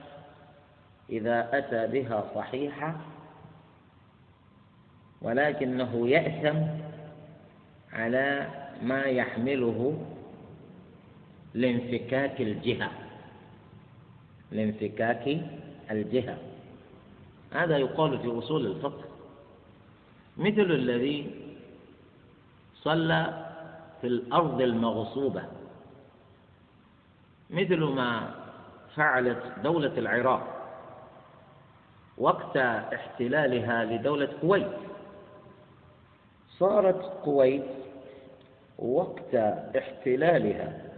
[1.10, 2.96] إذا أتى بها صحيحة
[5.22, 6.58] ولكنه يأثم
[7.94, 8.48] على
[8.82, 10.06] ما يحمله
[11.54, 12.92] لانفكاك الجهة.
[14.52, 15.42] لانفكاك
[15.92, 16.38] الجهة.
[17.52, 19.04] هذا يقال في أصول الفقه.
[20.38, 21.32] مثل الذي
[22.76, 23.48] صلى
[24.02, 25.44] في الأرض المغصوبة.
[27.50, 28.36] مثل ما
[28.96, 30.58] فعلت دولة العراق.
[32.18, 34.78] وقت احتلالها لدولة كويت.
[36.58, 37.66] صارت كويت
[38.80, 39.36] وقت
[39.78, 40.91] احتلالها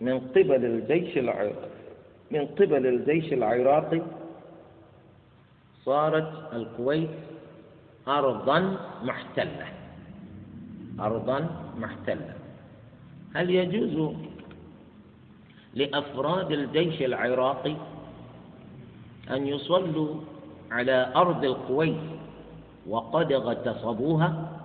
[0.00, 1.68] من قبل الجيش العراقي
[2.30, 4.02] من قبل الجيش العراقي
[5.84, 7.10] صارت الكويت
[8.08, 9.66] أرضا محتلة.
[11.00, 12.34] أرضا محتلة.
[13.34, 14.14] هل يجوز
[15.74, 17.76] لأفراد الجيش العراقي
[19.30, 20.14] أن يصلوا
[20.70, 21.96] على أرض الكويت
[22.88, 24.58] وقد اغتصبوها؟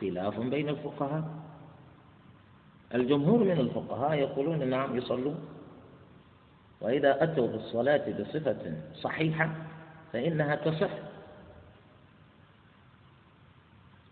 [0.00, 1.24] خلاف بين الفقهاء.
[2.94, 5.48] الجمهور من الفقهاء يقولون نعم يصلون.
[6.80, 9.50] وإذا أتوا بالصلاة بصفة صحيحة
[10.12, 10.90] فإنها تصح.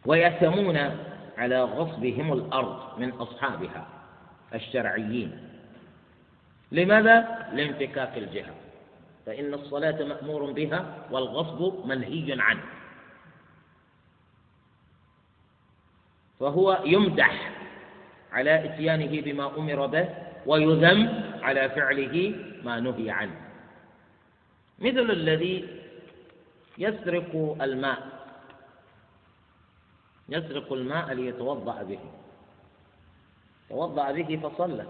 [0.06, 0.76] ويأثمون
[1.38, 3.86] على غصبهم الأرض من أصحابها
[4.54, 5.48] الشرعيين.
[6.72, 8.54] لماذا؟ لانفكاك الجهة.
[9.26, 12.62] فإن الصلاة مأمور بها والغصب منهي عنه.
[16.40, 17.59] فهو يمدح
[18.32, 20.08] على إتيانه بما أمر به
[20.46, 21.08] ويذم
[21.42, 23.40] على فعله ما نهي عنه.
[24.78, 25.68] مثل الذي
[26.78, 28.20] يسرق الماء
[30.28, 31.98] يسرق الماء ليتوضأ به.
[33.68, 34.86] توضأ به فصلى.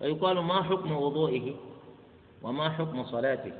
[0.00, 1.54] ويقال ما حكم وضوئه
[2.42, 3.52] وما حكم صلاته.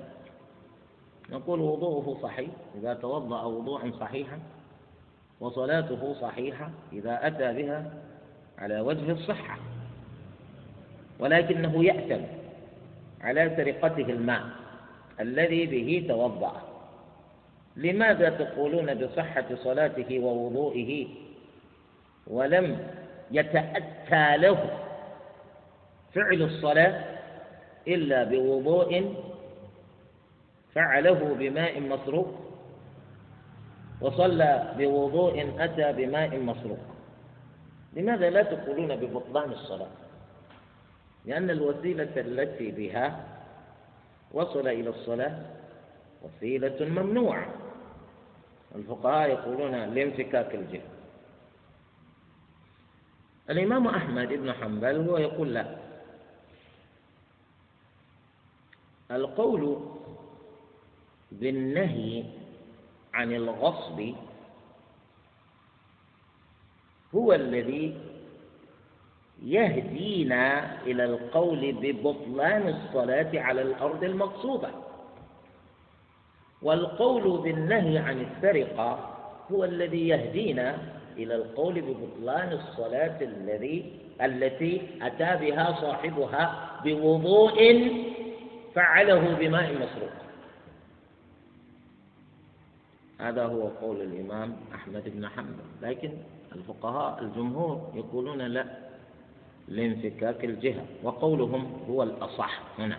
[1.31, 4.40] نقول وضوءه صحيح إذا توضأ وضوءا صحيحا
[5.40, 7.92] وصلاته صحيحة إذا أتى بها
[8.59, 9.59] على وجه الصحة
[11.19, 12.23] ولكنه يأثم
[13.21, 14.42] على سرقته الماء
[15.21, 16.62] الذي به توضأ.
[17.77, 21.07] لماذا تقولون بصحة صلاته ووضوئه
[22.27, 22.79] ولم
[23.31, 24.71] يتأتى له
[26.14, 27.05] فعل الصلاة
[27.88, 29.14] إلا بوضوء
[30.75, 32.35] فعله بماء مسروق
[34.01, 36.95] وصلى بوضوء أتى بماء مسروق؟
[37.96, 39.90] لماذا لا تقولون ببطلان الصلاة؟
[41.24, 43.24] لأن الوسيلة التي بها
[44.32, 45.38] وصل إلى الصلاة
[46.22, 47.46] وسيلة ممنوعة.
[48.74, 50.90] الفقهاء يقولون لانفكاك الجهل.
[53.50, 55.76] الإمام أحمد بن حنبل هو يقول لا.
[59.11, 59.80] القول
[61.32, 62.24] بالنهي
[63.14, 64.14] عن الغصب
[67.16, 67.94] هو الذي
[69.44, 74.68] يهدينا إلى القول ببطلان الصلاة على الأرض المقصودة.
[76.62, 79.16] والقول بالنهي عن السرقة
[79.52, 80.79] هو الذي يهدينا
[81.16, 87.59] إلى القول ببطلان الصلاة الذي التي أتى بها صاحبها بوضوء
[88.74, 90.16] فعله بماء مسروق.
[93.20, 95.64] هذا هو قول الإمام أحمد بن حنبل.
[95.83, 96.11] لكن
[96.52, 98.66] الفقهاء الجمهور يقولون لا
[99.68, 102.98] لانفكاك الجهة وقولهم هو الأصح هنا.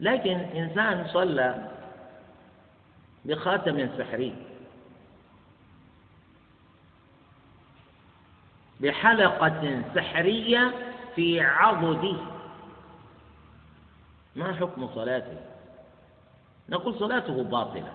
[0.00, 1.70] لكن إنسان صلى
[3.24, 4.34] بخاتم سحري
[8.80, 10.74] بحلقة سحرية
[11.14, 12.16] في عضده
[14.36, 15.40] ما حكم صلاته؟
[16.68, 17.92] نقول صلاته باطلة.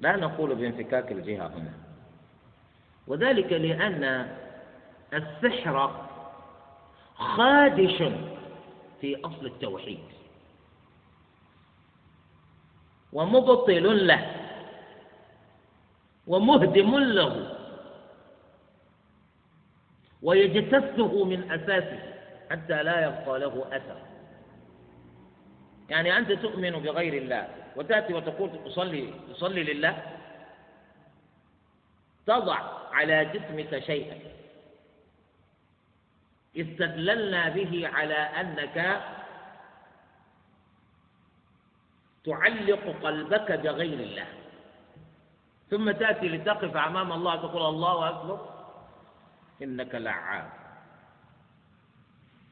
[0.00, 1.87] لا نقول بانفكاك الجهة هنا.
[3.08, 4.28] وذلك لأن
[5.14, 6.06] السحر
[7.14, 8.02] خادش
[9.00, 9.98] في أصل التوحيد
[13.12, 14.34] ومبطل له
[16.26, 17.54] ومهدم له
[20.22, 21.98] ويجتثه من أساسه
[22.50, 23.96] حتى لا يبقى له أثر.
[25.90, 30.17] يعني أنت تؤمن بغير الله وتأتي وتقول أصلي أصلي لله؟
[32.28, 32.60] تضع
[32.92, 34.18] على جسمك شيئا.
[36.56, 38.76] استدللنا به على أنك
[42.24, 44.28] تعلق قلبك بغير الله.
[45.70, 48.38] ثم تأتي لتقف أمام الله تقول الله أكبر
[49.62, 50.50] إنك لعاب.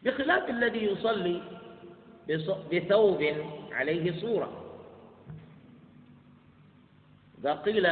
[0.03, 1.43] بخلاف الذي يصلي
[2.72, 3.20] بثوب
[3.72, 4.51] عليه صورة.
[7.39, 7.87] إذا قيل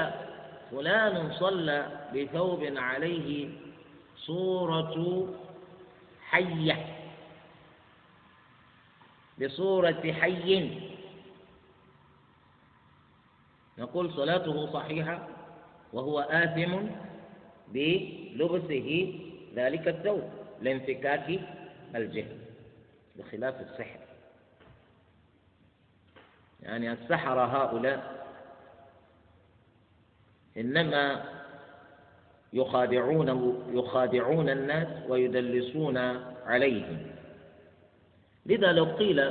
[0.70, 3.48] فلان صلى بثوب عليه
[4.16, 5.28] صورة
[6.28, 6.86] حية.
[9.40, 10.80] بصورة حي.
[13.78, 15.28] نقول صلاته صحيحة
[15.92, 16.86] وهو آثم
[17.68, 19.20] بلبسه
[19.54, 20.30] ذلك الثوب
[20.62, 21.40] لانفكاك
[21.94, 22.38] الجهل
[23.16, 23.98] بخلاف السحر.
[26.62, 28.23] يعني السحرة هؤلاء
[30.56, 31.24] إنما
[32.52, 33.28] يخادعون
[33.72, 35.96] يخادعون الناس ويدلسون
[36.46, 37.06] عليهم.
[38.46, 39.30] لذا لو قيل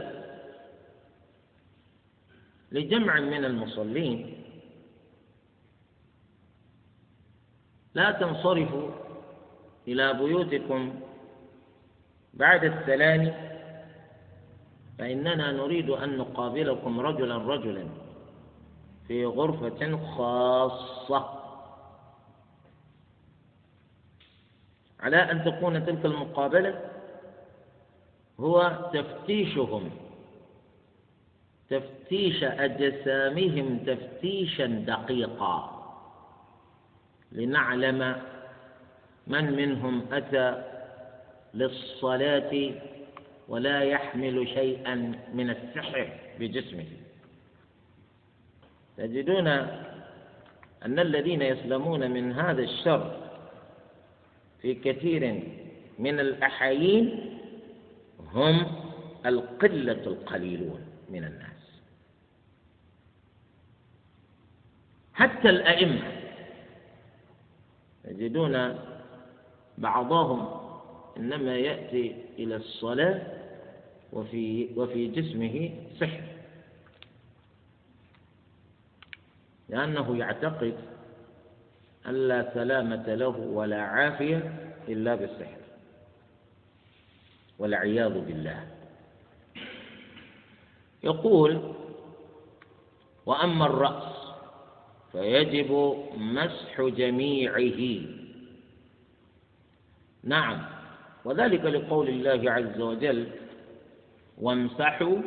[2.72, 4.44] لجمع من المصلين
[7.94, 8.90] لا تنصرفوا
[9.88, 11.00] إلى بيوتكم
[12.34, 13.34] بعد السلام
[15.00, 18.03] فإننا نريد أن نقابلكم رجلا رجلا.
[19.08, 21.44] في غرفة خاصة.
[25.00, 26.82] على أن تكون تلك المقابلة
[28.40, 29.90] هو تفتيشهم
[31.70, 35.84] تفتيش أجسامهم تفتيشا دقيقا
[37.32, 38.22] لنعلم
[39.28, 40.64] من منهم أتى
[41.54, 42.72] للصلاة
[43.48, 44.96] ولا يحمل شيئا
[45.34, 46.86] من السحر بجسمه.
[48.98, 49.48] تجدون
[50.86, 53.18] أن الذين يسلمون من هذا الشر
[54.62, 55.44] في كثير
[56.00, 57.38] من الأحايين
[58.34, 58.66] هم
[59.26, 61.82] القلة القليلون من الناس.
[65.14, 66.12] حتى الأئمة
[68.04, 68.80] تجدون
[69.78, 70.48] بعضهم
[71.18, 73.22] إنما يأتي إلى الصلاة
[74.14, 76.33] وفي وفي جسمه سحر.
[79.70, 80.76] لأنه يعتقد
[82.08, 85.58] أن لا سلامة له ولا عافية إلا بالسحر
[87.60, 88.68] والعياذ بالله.
[91.04, 91.74] يقول
[93.26, 94.14] وأما الرأس
[95.12, 98.02] فيجب مسح جميعه.
[100.24, 100.66] نعم
[101.26, 103.28] وذلك لقول الله عز وجل
[104.38, 105.18] وامسحوا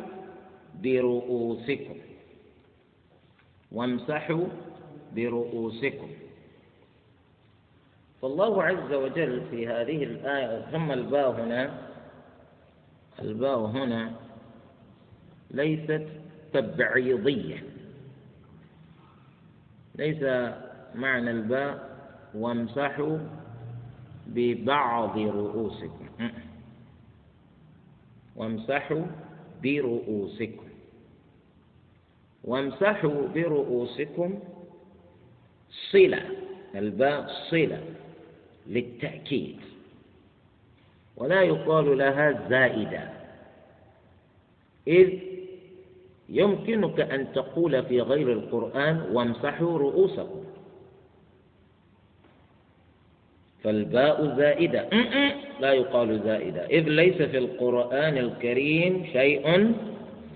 [0.75, 1.97] برؤوسكم.
[3.71, 4.45] وامسحوا
[5.15, 6.09] برؤوسكم.
[8.21, 11.87] فالله عز وجل في هذه الآية ثم الباء هنا
[13.19, 14.11] الباء هنا
[15.51, 16.07] ليست
[16.53, 17.63] تبعيضية.
[19.95, 20.23] ليس
[20.95, 21.97] معنى الباء
[22.35, 23.17] وامسحوا
[24.27, 26.07] ببعض رؤوسكم.
[28.35, 29.05] وامسحوا
[29.63, 30.66] برؤوسكم.
[32.47, 34.39] وامسحوا برؤوسكم
[35.91, 36.21] صلة
[36.75, 37.81] الباء صلة
[38.67, 39.59] للتأكيد.
[41.17, 43.09] ولا يقال لها زائدة.
[44.87, 45.09] إذ
[46.29, 50.43] يمكنك أن تقول في غير القرآن وامسحوا رؤوسكم.
[53.63, 54.89] فالباء زائدة.
[55.59, 56.65] لا يقال زائدة.
[56.65, 59.73] إذ ليس في القرآن الكريم شيء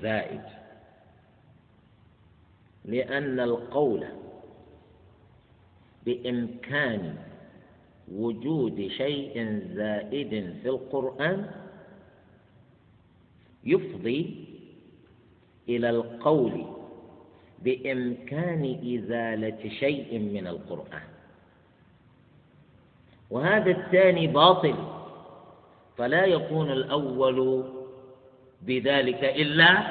[0.01, 0.60] زائد.
[2.85, 4.05] لأن القول
[6.05, 7.15] بإمكان
[8.11, 10.29] وجود شيء زائد
[10.61, 11.51] في القرآن
[13.63, 14.45] يفضي
[15.69, 16.65] إلى القول
[17.59, 18.63] بإمكان
[18.97, 21.07] إزالة شيء من القرآن.
[23.29, 24.75] وهذا الثاني باطل
[25.97, 27.63] فلا يكون الأول
[28.61, 29.83] بذلك إلا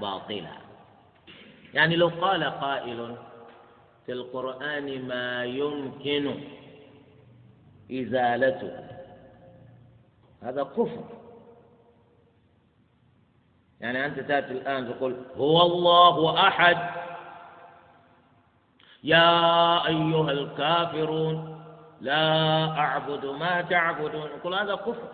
[0.00, 0.65] باطلا.
[1.76, 3.16] يعني لو قال قائل
[4.06, 6.34] في القرآن ما يمكن
[7.92, 8.88] إزالته
[10.42, 11.04] هذا كفر.
[13.80, 16.76] يعني أنت تأتي الآن تقول هو الله أحد.
[19.04, 21.62] يا أيها الكافرون
[22.00, 24.26] لا أعبد ما تعبدون.
[24.26, 25.08] يقول هذا كفر.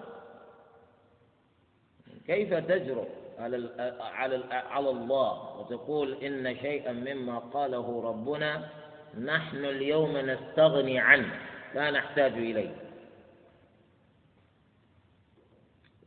[2.26, 3.68] كيف تجرؤ؟ على
[4.50, 8.68] على الله وتقول إن شيئا مما قاله ربنا
[9.24, 11.32] نحن اليوم نستغني عنه
[11.74, 12.74] لا نحتاج إليه.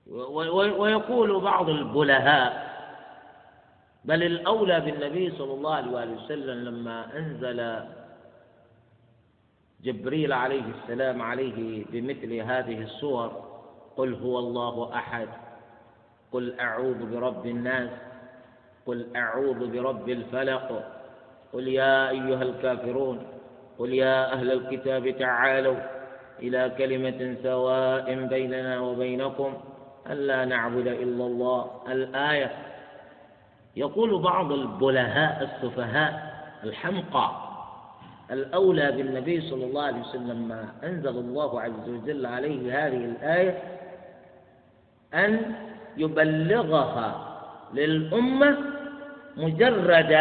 [0.07, 2.76] ويقول بعض البلهاء
[4.05, 7.86] بل الأولى بالنبي صلى الله عليه وسلم لما أنزل
[9.84, 13.45] جبريل عليه السلام عليه بمثل هذه الصور
[13.97, 15.28] قل هو الله أحد.
[16.36, 17.89] قل أعوذ برب الناس
[18.86, 20.83] قل أعوذ برب الفلق
[21.53, 23.27] قل يا أيها الكافرون
[23.79, 25.75] قل يا أهل الكتاب تعالوا
[26.39, 29.53] إلى كلمة سواء بيننا وبينكم
[30.09, 31.71] ألا نعبد إلا الله.
[31.88, 32.51] الآية
[33.75, 37.31] يقول بعض البلهاء السفهاء الحمقى
[38.31, 43.57] الأولى بالنبي صلى الله عليه وسلم ما أنزل الله عز وجل عليه هذه الآية
[45.13, 45.64] أن
[45.97, 47.09] يبلغها
[47.73, 48.57] للأمة
[49.37, 50.13] مجرد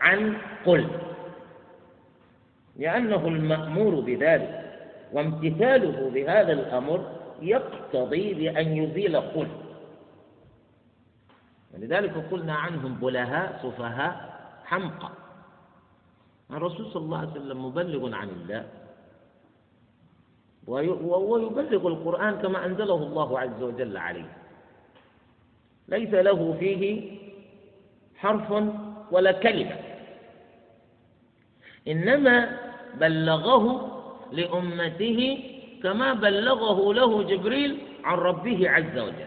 [0.00, 0.36] عن
[0.66, 0.86] قل.
[2.76, 4.56] لأنه المأمور بذلك
[5.12, 6.98] وامتثاله بهذا الأمر
[7.42, 9.48] يقتضي بأن يزيل قل.
[11.74, 15.10] ولذلك قلنا عنهم بلهاء سفهاء حمقى.
[16.50, 18.64] الرسول صلى الله عليه وسلم مبلغ عن الله
[20.66, 24.39] وهو يبلغ القرآن كما أنزله الله عز وجل عليه.
[25.90, 27.10] ليس له فيه
[28.16, 28.52] حرف
[29.10, 29.76] ولا كلمة.
[31.88, 32.58] إنما
[32.94, 33.62] بلغه
[34.32, 35.44] لأمته
[35.82, 39.26] كما بلغه له جبريل عن ربه عز وجل.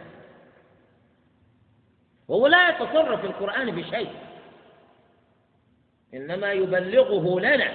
[2.28, 4.10] وهو لا يتصرف في القرآن بشيء.
[6.14, 7.72] إنما يبلغه لنا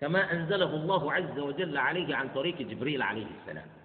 [0.00, 3.77] كما أنزله الله عز وجل عليه عن طريق جبريل عليه السلام.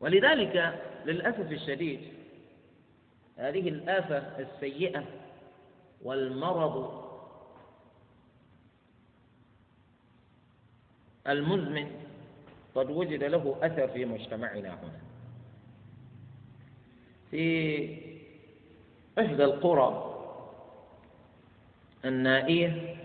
[0.00, 2.00] ولذلك للأسف الشديد
[3.36, 5.04] هذه الآفة السيئة
[6.02, 7.04] والمرض
[11.28, 11.90] المزمن
[12.74, 15.00] قد وجد له أثر في مجتمعنا هنا.
[17.30, 17.98] في
[19.18, 20.14] إحدى القرى
[22.04, 22.96] النائية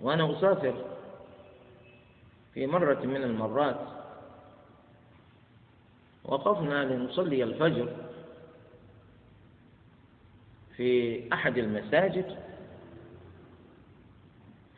[0.00, 0.84] وأنا أسافر
[2.54, 3.95] في مرة من المرات
[6.26, 7.88] وقفنا لنصلي الفجر
[10.76, 12.36] في أحد المساجد.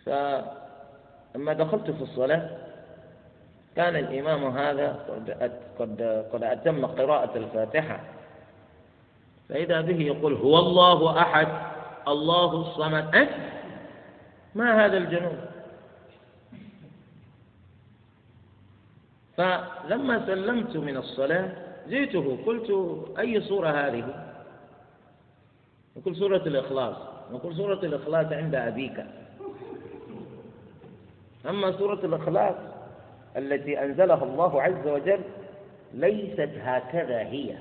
[0.06, 2.50] فلما دخلت في الصلاة
[3.76, 4.88] كان الإمام هذا
[5.78, 8.00] قد قد أتم قراءة الفاتحة.
[9.48, 11.48] فإذا به يقول هو الله أحد
[12.08, 13.14] الله الصمد.
[13.14, 13.28] أه؟
[14.54, 15.47] ما هذا الجنون؟
[19.38, 21.48] فلما سلمت من الصلاة
[21.88, 22.70] جئته قلت
[23.18, 24.04] أي سورة هذه؟
[25.96, 26.96] يقول سورة الإخلاص.
[27.32, 29.04] نقول سورة الإخلاص عند أبيك.
[31.48, 32.54] أما سورة الإخلاص
[33.36, 35.20] التي أنزلها الله عز وجل
[35.94, 37.58] ليست هكذا هي.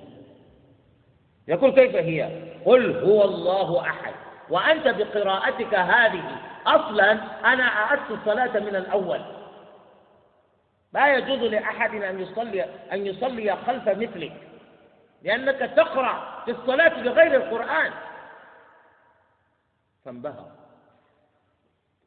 [1.48, 4.14] يقول كيف هي؟ قل هو الله أحد.
[4.50, 6.24] وأنت بقراءتك هذه
[6.68, 7.12] أصلا
[7.54, 9.37] أنا أعدت الصلاة من الأول.
[10.94, 14.34] لا يجوز لأحد أن يصلي أن يصلي خلف مثلك.
[15.24, 17.92] لأنك تقرأ في الصلاة بغير القرآن.
[20.06, 20.52] فانبهر.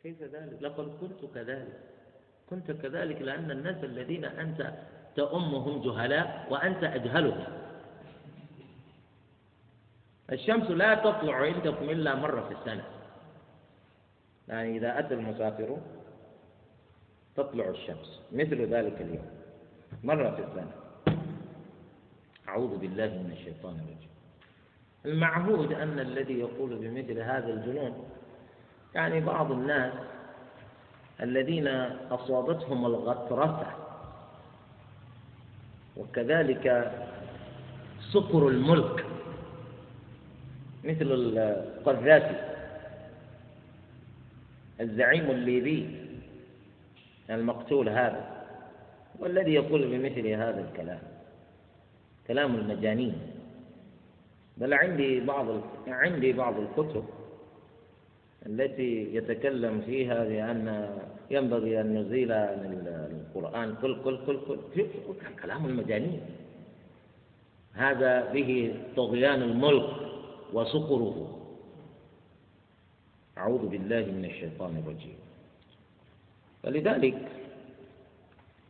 [0.02, 1.80] كيف ذلك؟ لقد كنت كذلك.
[2.50, 4.72] كنت كذلك لأن الناس الذين أنت
[5.16, 7.44] تأمهم جهلاء وأنت أجهلهم.
[10.32, 12.84] الشمس لا تطلع عندكم إلا مرة في السنة.
[14.48, 15.78] يعني إذا أتى المسافر
[17.36, 19.30] تطلع الشمس مثل ذلك اليوم.
[20.04, 20.72] مرة في السنة.
[22.48, 24.10] أعوذ بالله من الشيطان الرجيم.
[25.06, 28.04] المعهود أن الذي يقول بمثل هذا الجنون
[28.94, 29.92] يعني بعض الناس
[31.20, 31.68] الذين
[32.10, 33.66] أصابتهم الغطرسة
[35.96, 36.92] وكذلك
[38.12, 39.04] سكر الملك
[40.84, 42.50] مثل القذافي
[44.80, 45.99] الزعيم الليبي.
[47.30, 48.40] المقتول هذا
[49.18, 51.00] والذي يقول بمثل هذا الكلام
[52.28, 53.14] كلام المجانين.
[54.56, 55.46] بل عندي بعض
[55.88, 57.04] عندي بعض الكتب
[58.46, 60.96] التي يتكلم فيها بأن
[61.30, 63.74] ينبغي أن نزيل القرآن.
[63.82, 64.38] كل كل كل
[64.76, 64.86] كل
[65.42, 66.20] كلام المجانين.
[67.72, 69.90] هذا به طغيان الملك
[70.52, 71.36] وسقره
[73.38, 75.18] أعوذ بالله من الشيطان الرجيم.
[76.62, 77.18] فلذلك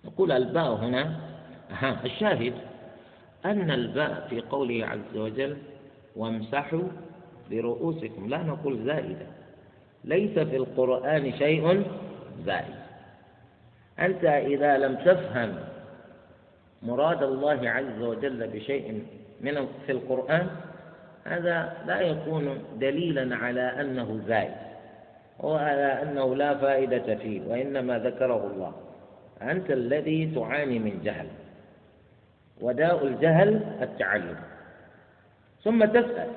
[0.05, 1.17] نقول الباء هنا
[2.05, 2.55] الشاهد
[3.45, 5.57] أن الباء في قوله عز وجل
[6.17, 6.89] وامسحوا
[7.51, 9.27] برؤوسكم لا نقول زائدة
[10.05, 11.85] ليس في القرآن شيء
[12.47, 12.75] زائد.
[13.99, 15.55] أنت إذا لم تفهم
[16.83, 19.05] مراد الله عز وجل بشيء
[19.41, 20.47] من في القرآن
[21.25, 24.70] هذا لا يكون دليلا على أنه زائد.
[25.43, 28.73] وعلى أنه لا فائدة فيه وإنما ذكره الله.
[29.43, 31.27] أنت الذي تعاني من جهل.
[32.61, 34.37] وداء الجهل التعلم.
[35.65, 36.29] ثم تسأل.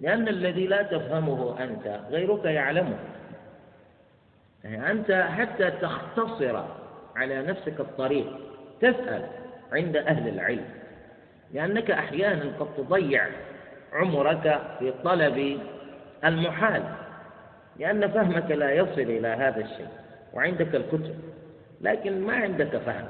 [0.00, 2.98] لأن الذي لا تفهمه أنت غيرك يعلمه.
[4.64, 6.64] يعني أنت حتى تختصر
[7.16, 8.38] على نفسك الطريق
[8.80, 9.26] تسأل
[9.72, 10.64] عند أهل العلم.
[11.54, 13.26] لأنك أحيانا قد تضيع
[13.92, 15.60] عمرك في طلب
[16.24, 16.82] المحال.
[17.78, 19.88] لأن فهمك لا يصل إلى هذا الشيء
[20.32, 21.14] وعندك الكتب
[21.80, 23.06] لكن ما عندك فهم.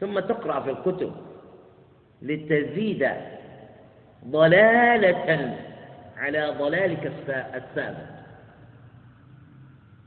[0.00, 1.12] ثم تقرأ في الكتب
[2.22, 3.10] لتزيد
[4.26, 5.56] ضلالة
[6.16, 7.12] على ضلالك
[7.54, 8.16] السابق.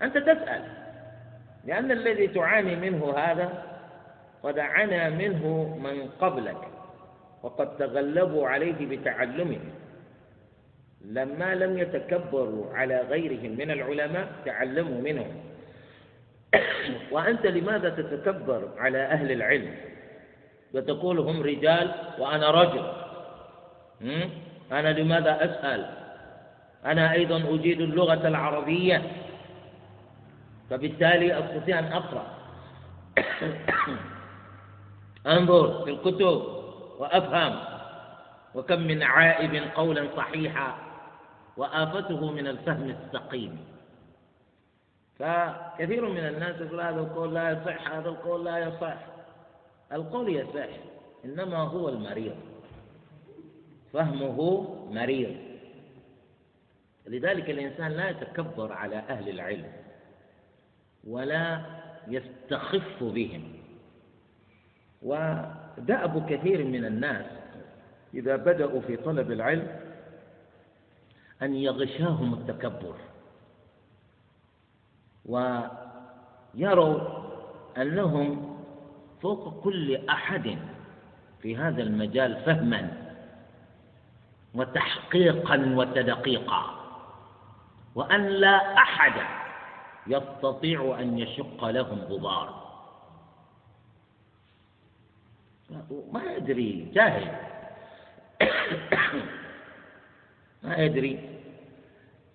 [0.01, 0.63] أنت تسأل
[1.65, 3.63] لأن الذي تعاني منه هذا
[4.43, 6.67] قد عانى منه من قبلك
[7.43, 9.59] وقد تغلبوا عليه بتعلمه.
[11.05, 15.35] لما لم يتكبروا على غيرهم من العلماء تعلموا منهم.
[17.11, 19.75] وأنت لماذا تتكبر على أهل العلم؟
[20.73, 22.91] وتقول هم رجال وأنا رجل.
[24.71, 25.89] أنا لماذا أسأل؟
[26.85, 29.01] أنا أيضا أجيد اللغة العربية.
[30.69, 32.27] فبالتالي أستطيع أن أقرأ.
[35.37, 36.43] أنظر في الكتب
[36.99, 37.59] وأفهم.
[38.55, 40.88] وكم من عائب قولا صحيحا.
[41.59, 43.57] وآفته من الفهم السقيم.
[45.19, 48.97] فكثير من الناس يقول هذا القول لا يصح هذا القول لا يصح.
[49.91, 50.69] القول يصح
[51.25, 52.35] إنما هو المريض.
[53.93, 55.35] فهمه مريض.
[57.07, 59.71] لذلك الإنسان لا يتكبر على أهل العلم
[61.07, 61.61] ولا
[62.07, 63.53] يستخف بهم.
[65.01, 67.25] ودأب كثير من الناس
[68.13, 69.88] إذا بدأوا في طلب العلم
[71.43, 72.95] أن يغشاهم التكبر.
[75.25, 76.99] ويروا
[77.77, 78.55] أنهم
[79.21, 80.57] فوق كل أحد
[81.41, 82.91] في هذا المجال فهما
[84.53, 86.75] وتحقيقا وتدقيقا
[87.95, 89.13] وأن لا أحد
[90.07, 92.69] يستطيع أن يشق لهم غبار.
[96.11, 97.35] ما يدري جاهل.
[100.63, 101.19] ما يدري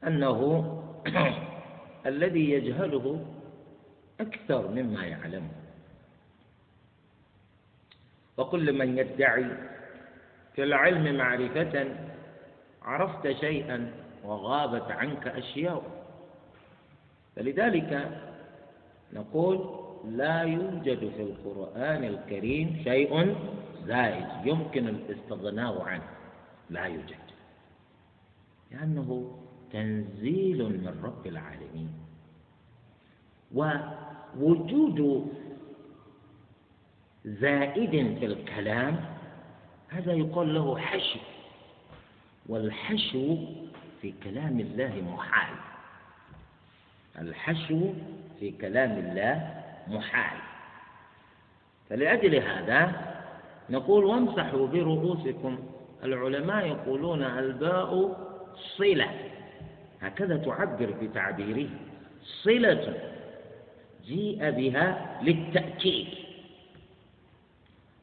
[0.07, 0.70] أنه
[2.07, 3.27] الذي يجهله
[4.20, 5.51] أكثر مما يعلمه
[8.37, 9.47] وكل من يدعي
[10.55, 11.87] في العلم معرفة
[12.83, 13.93] عرفت شيئا
[14.25, 15.83] وغابت عنك أشياء.
[17.37, 18.20] فلذلك
[19.12, 23.37] نقول لا يوجد في القرآن الكريم شيء
[23.87, 26.09] زائد يمكن الاستغناء عنه.
[26.70, 27.24] لا يوجد.
[28.71, 29.39] لأنه
[29.73, 31.91] تنزيل من رب العالمين.
[33.55, 35.29] ووجود
[37.25, 39.05] زائد في الكلام
[39.89, 41.19] هذا يقال له حشو.
[42.47, 43.37] والحشو
[44.03, 45.55] في كلام الله محال.
[47.19, 47.93] الحشو
[48.41, 50.39] في كلام الله محال.
[51.89, 53.15] فلأجل هذا
[53.71, 55.59] نقول وامسحوا برؤوسكم.
[56.05, 58.24] العلماء يقولون الباء
[58.57, 59.11] صلة.
[60.01, 61.69] هكذا تعبر بتعبيره.
[62.23, 62.95] صلة
[64.07, 66.09] جيء بها للتأكيد.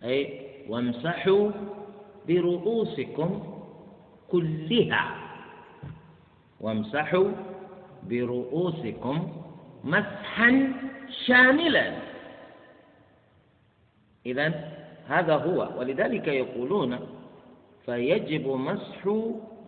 [0.04, 1.52] أي وامسحوا
[2.28, 3.44] برؤوسكم
[4.30, 5.16] كلها.
[6.62, 7.32] وامسحوا
[8.04, 9.44] برؤوسكم
[9.84, 10.74] مسحا
[11.26, 11.94] شاملا.
[14.26, 14.72] إذا
[15.08, 15.80] هذا هو.
[15.80, 17.00] ولذلك يقولون
[17.86, 19.08] فيجب مسح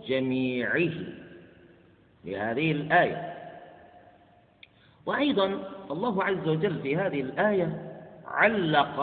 [0.07, 0.93] جميعه.
[2.25, 3.33] لهذه الآية.
[5.05, 8.99] وأيضا الله عز وجل في هذه الآية علق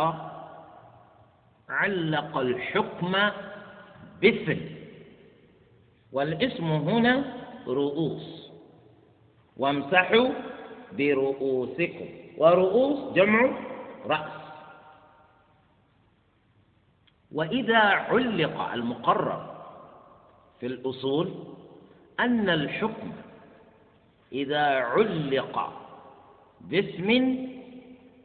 [1.69, 3.17] علق الحكم
[4.21, 4.61] باسم.
[6.13, 7.25] والاسم هنا
[7.67, 8.51] رؤوس.
[9.57, 10.29] وامسحوا
[10.93, 12.09] برؤوسكم.
[12.39, 13.51] ورؤوس جمع
[14.07, 14.41] رأس.
[17.33, 19.60] وإذا علق المقرر
[20.61, 21.35] في الأصول
[22.21, 23.13] أن الحكم
[24.33, 25.73] إذا علق
[26.61, 27.09] باسم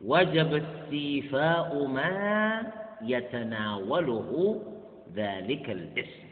[0.06, 2.72] وجب استيفاء ما
[3.02, 4.62] يتناوله
[5.16, 6.28] ذلك الاسم.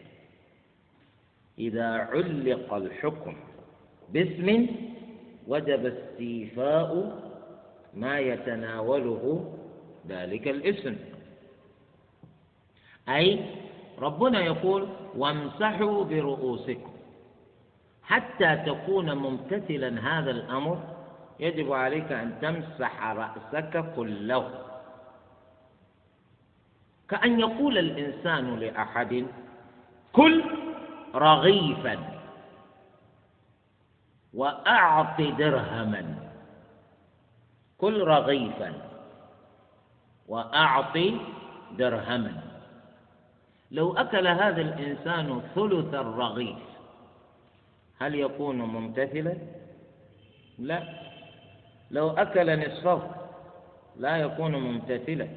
[1.60, 3.36] إذا علق الحكم
[4.10, 4.68] باسم
[5.48, 6.92] وجب استيفاء
[7.94, 9.54] ما يتناوله
[10.08, 10.96] ذلك الاسم.
[13.10, 13.40] أي
[14.04, 14.88] ربنا يقول
[15.18, 16.92] وامسحوا برؤوسكم.
[18.04, 20.78] حتى تكون ممتثلا هذا الأمر
[21.40, 24.50] يجب عليك أن تمسح رأسك كله.
[27.10, 29.28] كأن يقول الإنسان لأحد
[30.14, 30.44] كل
[31.16, 31.98] رغيفا
[34.34, 36.04] وأعط درهما.
[37.78, 38.74] كل رغيفا
[40.28, 40.98] وأعط
[41.72, 42.53] درهما.
[43.74, 46.58] لو أكل هذا الإنسان ثلث الرغيف
[48.00, 49.38] هل يكون ممتثلا؟
[50.60, 50.84] لا.
[51.92, 53.02] لو أكل نصفه
[54.00, 55.28] لا يكون ممتثلا.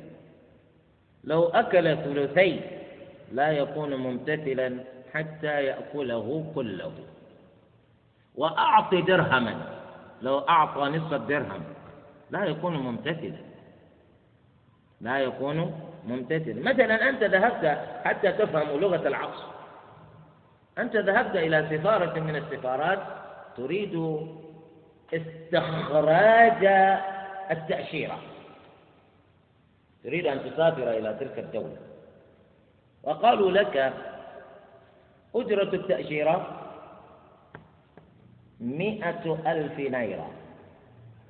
[1.24, 2.61] لو أكل ثلثين
[3.32, 4.78] لا يكون ممتثلا
[5.12, 6.93] حتى يأكله كله.
[8.34, 9.55] وأعط درهما
[10.22, 11.62] لو أعطى نصف الدرهم
[12.30, 13.39] لا يكون ممتثلا.
[15.01, 19.44] لا يكون ممتثلا مثلا أنت ذهبت حتى تفهم لغة العصر.
[20.78, 22.98] أنت ذهبت إلى سفارة من السفارات
[23.57, 24.18] تريد
[25.14, 26.66] استخراج
[27.50, 28.18] التأشيرة.
[30.04, 31.76] تريد أن تسافر إلى تلك الدولة.
[33.02, 33.92] وقالوا لك
[35.34, 36.62] أجرة التأشيرة
[38.61, 40.30] مئة ألف نيرة.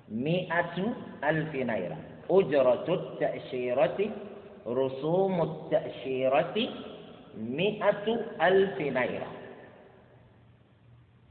[0.09, 1.97] مئة ألف نيرة.
[2.31, 4.11] أجرة التأشيرة
[4.67, 6.69] رسوم التأشيرة
[7.39, 8.07] مئة
[8.43, 9.27] ألف نيرة.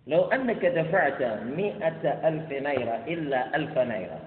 [0.07, 4.19] لو أنك دفعت مئة ألف نيرة إلا ألف نيرة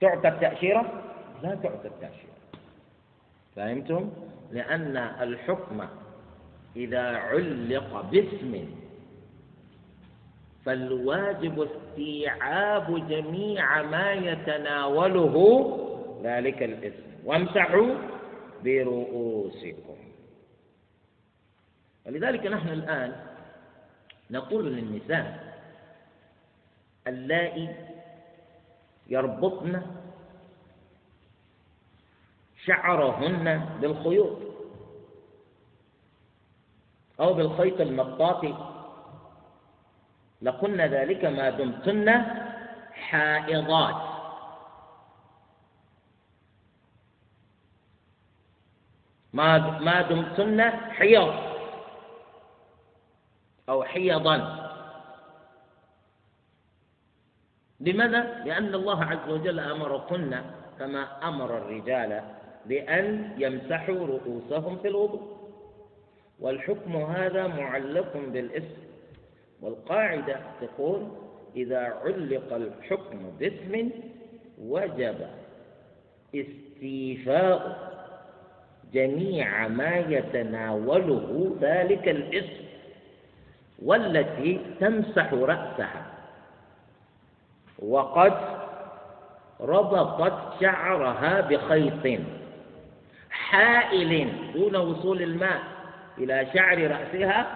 [0.00, 1.02] تعطى التأشيرة؟
[1.42, 2.36] لا تعطى التأشيرة.
[3.56, 4.10] فهمتم؟
[4.52, 5.86] لأن الحكم
[6.76, 8.68] إذا علق باسم
[10.64, 15.36] فالواجب استيعاب جميع ما يتناوله
[16.22, 17.06] ذلك الاسم.
[17.24, 17.94] وامسحوا
[18.64, 19.96] برؤوسكم.
[22.06, 23.16] ولذلك نحن الآن
[24.30, 25.56] نقول للنساء
[27.06, 27.74] اللائي
[29.08, 29.82] يربطن
[32.64, 34.38] شعرهن بالخيوط
[37.20, 38.54] أو بالخيط المطاطي
[40.42, 42.22] لقلن ذلك ما دمتن
[42.92, 44.05] حائضات.
[49.36, 51.34] ما ما دمتن حيض
[53.68, 54.36] أو حيضا.
[57.80, 60.40] لماذا؟ لأن الله عز وجل أمركن
[60.78, 62.22] كما أمر الرجال
[62.66, 65.36] بأن يمسحوا رؤوسهم في الوضوء.
[66.40, 68.82] والحكم هذا معلق بالإسم.
[69.62, 71.08] والقاعدة تقول
[71.56, 73.90] إذا علق الحكم باسم
[74.58, 75.18] وجب
[76.34, 77.95] استيفاء.
[78.92, 82.64] جميع ما يتناوله ذلك الاسم
[83.82, 86.06] والتي تمسح رأسها.
[87.78, 88.32] وقد
[89.60, 92.20] ربطت شعرها بخيط
[93.30, 95.60] حائل دون وصول الماء
[96.18, 97.46] إلى شعر رأسها.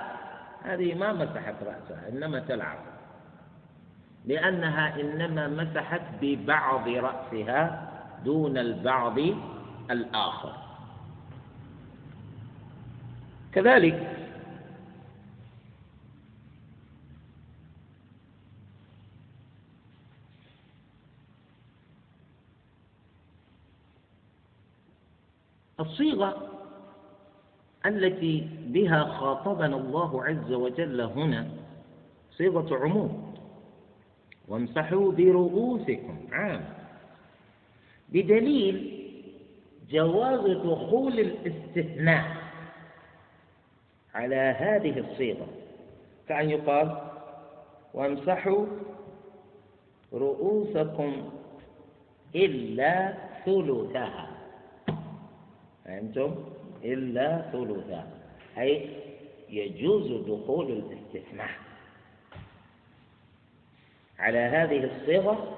[0.63, 2.79] هذه ما مسحت رأسها إنما تلعب.
[4.27, 7.89] لأنها إنما مسحت ببعض رأسها
[8.25, 9.19] دون البعض
[9.91, 10.70] الآخر.
[13.55, 14.17] كذلك.
[25.81, 26.51] الصيغة
[27.87, 31.49] التي بها خاطبنا الله عز وجل هنا
[32.33, 33.35] صيغة عموم.
[34.49, 36.19] وامسحوا برؤوسكم.
[36.33, 36.65] عام.
[38.09, 39.07] بدليل
[39.91, 42.40] جواز دخول الاستثناء.
[44.15, 45.47] على هذه الصيغة
[46.29, 46.97] كأن يقال
[47.95, 48.67] وامسحوا
[50.13, 51.31] رؤوسكم
[52.35, 53.15] إلا
[53.47, 54.31] ثلثها.
[55.85, 56.35] فهمتم؟
[56.85, 58.07] إلا ثلثا
[58.59, 58.89] أي
[59.49, 61.51] يجوز دخول الاستثناء.
[64.19, 65.57] على هذه الصيغة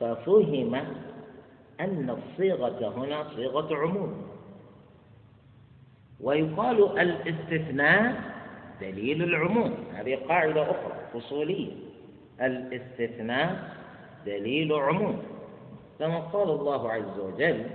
[0.00, 0.74] ففهم
[1.80, 4.23] أن الصيغة هنا صيغة عموم.
[6.20, 8.22] ويقال الاستثناء
[8.80, 9.74] دليل العموم.
[9.94, 11.72] هذه قاعدة أخرى فصولية
[12.40, 13.76] الاستثناء
[14.26, 15.22] دليل عموم.
[15.98, 17.66] كما قال الله عز وجل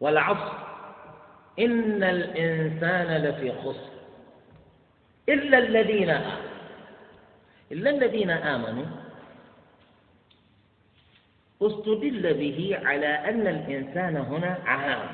[0.00, 0.52] والعصر
[1.58, 3.94] إن الإنسان لفي خسر.
[5.28, 6.44] إلا الذين آمنوا
[7.72, 8.84] إلا الذين آمنوا
[11.62, 15.08] استدل به على أن الإنسان هنا عام.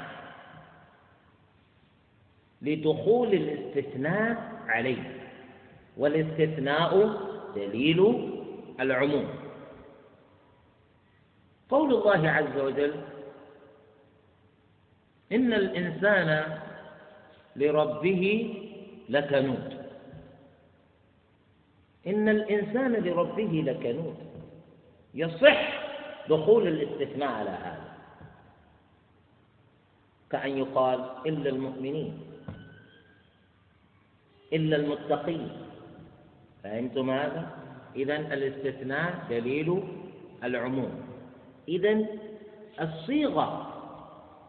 [2.62, 5.20] لدخول الاستثناء عليه.
[5.96, 7.20] والاستثناء
[7.56, 8.30] دليل
[8.80, 9.28] العموم.
[11.68, 12.94] قول الله عز وجل
[15.32, 16.58] إن الإنسان
[17.56, 18.54] لربه
[19.08, 19.80] لكنود.
[22.06, 24.16] إن الإنسان لربه لكنود.
[25.14, 25.79] يصح
[26.28, 27.90] دخول الاستثناء على هذا.
[30.30, 32.20] كأن يقال إلا المؤمنين
[34.52, 35.48] إلا المتقين.
[36.62, 37.50] فهمتم هذا؟
[37.96, 39.82] إذا الاستثناء دليل
[40.44, 40.92] العموم.
[41.68, 42.06] إذا
[42.80, 43.66] الصيغة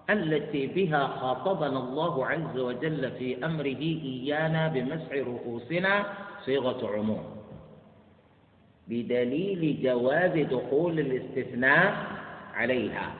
[0.10, 6.06] التي بها خاطبنا الله عز وجل في أمره إيانا بمسح رؤوسنا
[6.46, 7.41] صيغة عموم.
[8.88, 11.96] بدليل جواز دخول الاستثناء
[12.54, 13.12] عليها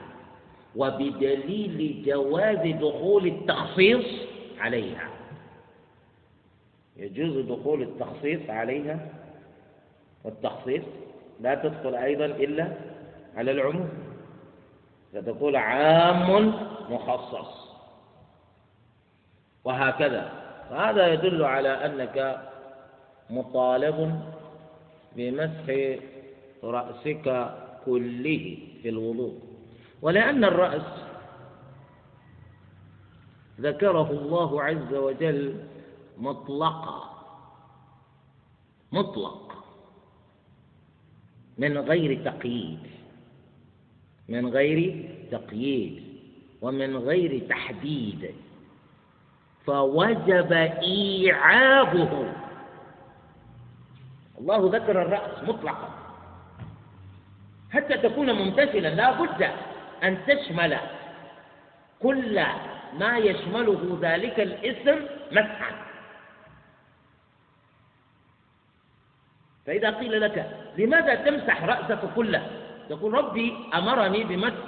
[0.76, 4.06] وبدليل جواز دخول التخصيص
[4.58, 5.08] عليها.
[6.96, 9.08] يجوز دخول التخصيص عليها
[10.24, 10.82] والتخصيص
[11.40, 12.68] لا تدخل أيضا إلا
[13.36, 13.88] على العموم.
[15.12, 16.54] فتقول عام
[16.90, 17.72] مخصص.
[19.64, 20.32] وهكذا.
[20.70, 22.40] فهذا يدل على أنك
[23.30, 24.20] مطالب
[25.16, 25.66] بمسح
[26.64, 27.26] رأسك
[27.84, 29.38] كله في الوضوء.
[30.02, 30.88] ولأن الرأس
[33.60, 35.64] ذكره الله عز وجل
[36.18, 37.12] مطلقا
[38.92, 39.64] مطلق
[41.58, 42.78] من غير تقييد
[44.28, 46.02] من غير تقييد
[46.62, 48.34] ومن غير تحديد.
[49.66, 50.52] فوجب
[50.82, 52.32] إيعابه.
[54.42, 55.88] الله ذكر الرأس مطلقا.
[57.72, 59.50] حتى تكون ممتثلا لا بد
[60.02, 60.78] أن تشمل
[62.02, 62.36] كل
[62.98, 65.70] ما يشمله ذلك الاسم مسحا.
[69.66, 70.36] فإذا قيل لك
[70.78, 72.42] لماذا تمسح رأسك كله؟
[72.88, 74.66] تقول ربي أمرني بمسح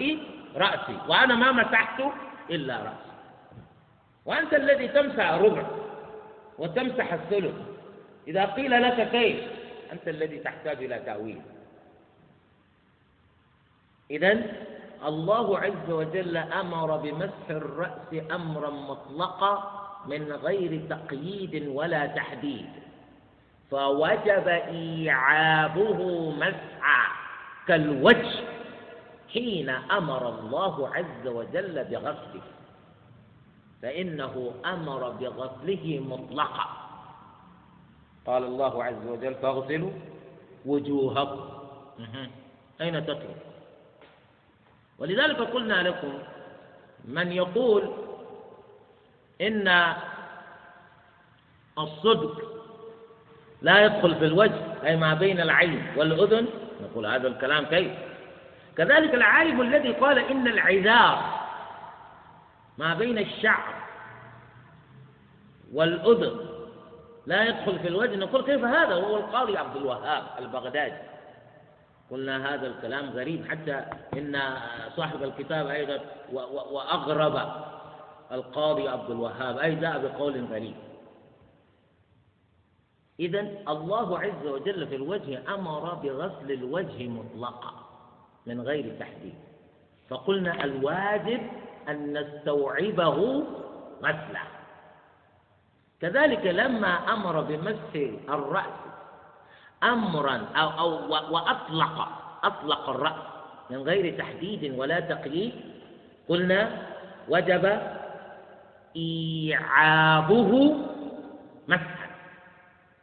[0.56, 2.02] رأسي وأنا ما مسحت
[2.50, 3.14] إلا رأسي.
[4.24, 5.66] وأنت الذي تمسح الربع
[6.58, 7.54] وتمسح الثلث.
[8.28, 11.42] إذا قيل لك كيف؟ أنت الذي تحتاج إلى تأويل.
[14.10, 14.42] إذا
[15.06, 19.54] الله عز وجل أمر بمسح الرأس أمرا مطلقا
[20.06, 22.68] من غير تقييد ولا تحديد.
[23.70, 27.06] فوجب إيعابه مسعى
[27.66, 28.44] كالوجه
[29.32, 32.42] حين أمر الله عز وجل بغسله.
[33.82, 36.83] فإنه أمر بغسله مطلقا.
[38.26, 39.90] قال الله عز وجل فاغسلوا
[40.66, 41.40] وجوهكم.
[42.80, 43.36] أين تترك؟
[44.98, 46.18] ولذلك قلنا لكم
[47.04, 47.90] من يقول
[49.40, 49.94] إن
[51.78, 52.42] الصدق
[53.62, 56.46] لا يدخل في الوجه أي ما بين العين والأذن
[56.82, 57.92] نقول هذا الكلام كيف؟
[58.76, 61.44] كذلك العالم الذي قال إن العذار
[62.78, 63.74] ما بين الشعر
[65.72, 66.43] والأذن
[67.26, 70.96] لا يدخل في الوجه نقول كيف هذا؟ وهو القاضي عبد الوهاب البغدادي.
[72.10, 73.84] قلنا هذا الكلام غريب حتى
[74.18, 74.40] إن
[74.96, 76.00] صاحب الكتاب أيضا
[76.70, 77.64] وأغرب
[78.32, 80.74] القاضي عبد الوهاب أي جاء بقول غريب.
[83.20, 87.74] إذا الله عز وجل في الوجه أمر بغسل الوجه مطلقا
[88.46, 89.34] من غير تحديد.
[90.08, 91.40] فقلنا الواجب
[91.88, 93.42] أن نستوعبه
[94.02, 94.53] غسلا.
[96.04, 97.92] كذلك لما أمر بمسح
[98.28, 98.80] الرأس
[99.82, 100.88] أمرا أو, أو
[101.34, 102.08] وأطلق
[102.44, 103.22] أطلق الرأس
[103.70, 105.52] من غير تحديد ولا تقييد
[106.28, 106.86] قلنا
[107.28, 107.80] وجب
[108.96, 110.76] إيعابه
[111.68, 112.08] مسحا.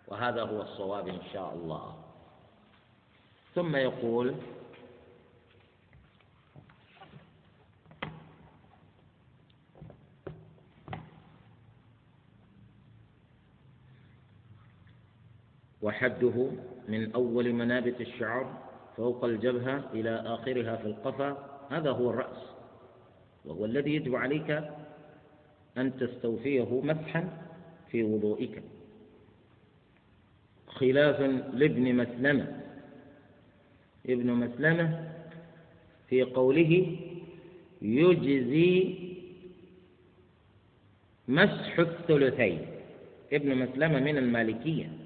[0.07, 1.93] وهذا هو الصواب إن شاء الله.
[3.55, 4.35] ثم يقول
[15.82, 16.47] وحده
[16.88, 18.61] من أول منابت الشعر
[18.97, 22.38] فوق الجبهة إلى آخرها في القفا هذا هو الرأس.
[23.45, 24.63] وهو الذي يجب عليك
[25.77, 27.29] أن تستوفيه مسحا
[27.91, 28.63] في وضوئك.
[30.67, 32.61] خلافا لابن مسلمة.
[34.09, 35.11] ابن مسلمة
[36.09, 36.97] في قوله
[37.82, 38.95] يجزي
[41.27, 42.59] مسح الثلثين.
[43.34, 45.00] ابن مسلمة من المالكية.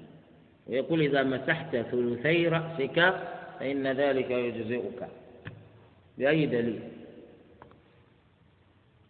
[0.66, 3.20] ويقول إذا مسحت ثلثي رأسك
[3.60, 5.08] فإن ذلك يجزئك.
[6.18, 6.80] بأي دليل؟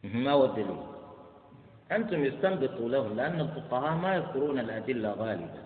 [0.05, 0.77] ما هو الدليل؟
[1.93, 5.63] أنتم يستنبطوا لهم لأن الفقهاء ما يذكرون الأدلة غالبا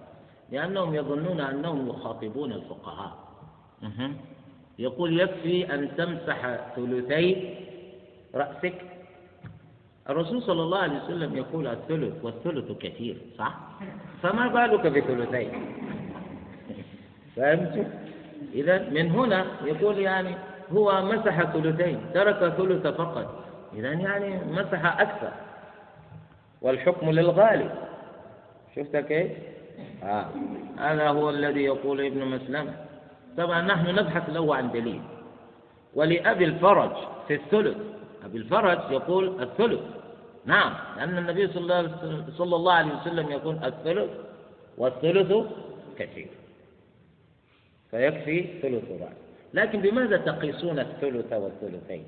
[0.51, 3.13] لأنهم يظنون أنهم يخاطبون الفقهاء.
[4.79, 7.55] يقول يكفي أن تمسح ثلثي
[8.35, 8.75] رأسك
[10.11, 13.55] الرسول صلى الله عليه وسلم يقول الثلث والثلث كثير صح؟
[14.23, 15.51] فما بالك بثلثين
[17.37, 17.87] فهمت؟
[18.55, 20.35] إذا من هنا يقول يعني
[20.73, 23.45] هو مسح ثلثين ترك ثلث فقط
[23.75, 25.33] إذا يعني مسح أكثر
[26.63, 27.71] والحكم للغالب
[28.77, 29.31] شفت كيف؟
[30.03, 30.27] آه.
[30.79, 32.75] هذا هو الذي يقول ابن مسلم
[33.37, 35.01] طبعا نحن نبحث له عن دليل
[35.95, 36.91] ولأبي الفرج
[37.29, 37.77] في الثلث
[38.25, 39.81] أبي الفرج يقول الثلث
[40.45, 44.11] نعم لأن النبي صلى الله, عليه وسلم يقول الثلث
[44.79, 45.47] والثلث
[45.99, 46.29] كثير.
[47.91, 49.17] فيكفي ثلث رأس
[49.55, 52.05] لكن بماذا تقيسون الثلث والثلثين؟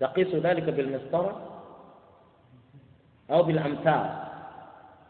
[0.00, 1.60] تقيس ذلك بالمسطرة؟
[3.30, 4.24] أو بالأمتار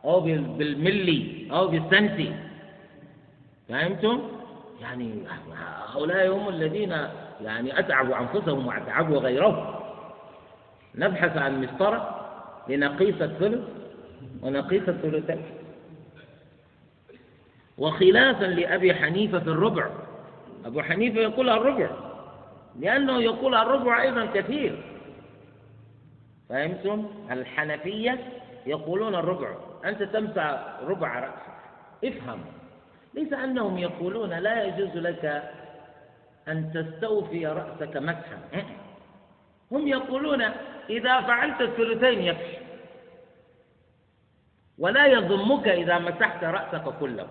[0.04, 2.32] أو بالملي؟ أو بالسنتي؟
[3.68, 4.22] فهمتم؟
[4.80, 5.14] يعني
[5.94, 6.90] هؤلاء هم الذين
[7.40, 9.74] يعني أتعبوا أنفسهم وأتعبوا غيرهم.
[10.94, 12.23] نبحث عن مسطرة
[12.68, 13.64] لنقيس الثلث
[14.42, 15.42] ونقيس الثلثين.
[17.78, 19.90] وخلافا لأبي حنيفة في الربع.
[20.64, 21.90] أبو حنيفة يقول الربع
[22.80, 24.82] لأنه يقول الربع أيضا كثير.
[26.48, 28.18] فهمتم؟ الحنفية
[28.66, 29.48] يقولون الربع.
[29.84, 31.54] أنت تمسح ربع رأسك.
[32.04, 32.40] افهم.
[33.14, 35.42] ليس أنهم يقولون لا يجوز لك
[36.48, 38.38] أن تستوفي رأسك مسحا
[39.74, 40.42] هم يقولون
[40.90, 42.56] إذا فعلت الثلثين يكفي.
[44.78, 47.28] ولا يضمك إذا مسحت رأسك كله.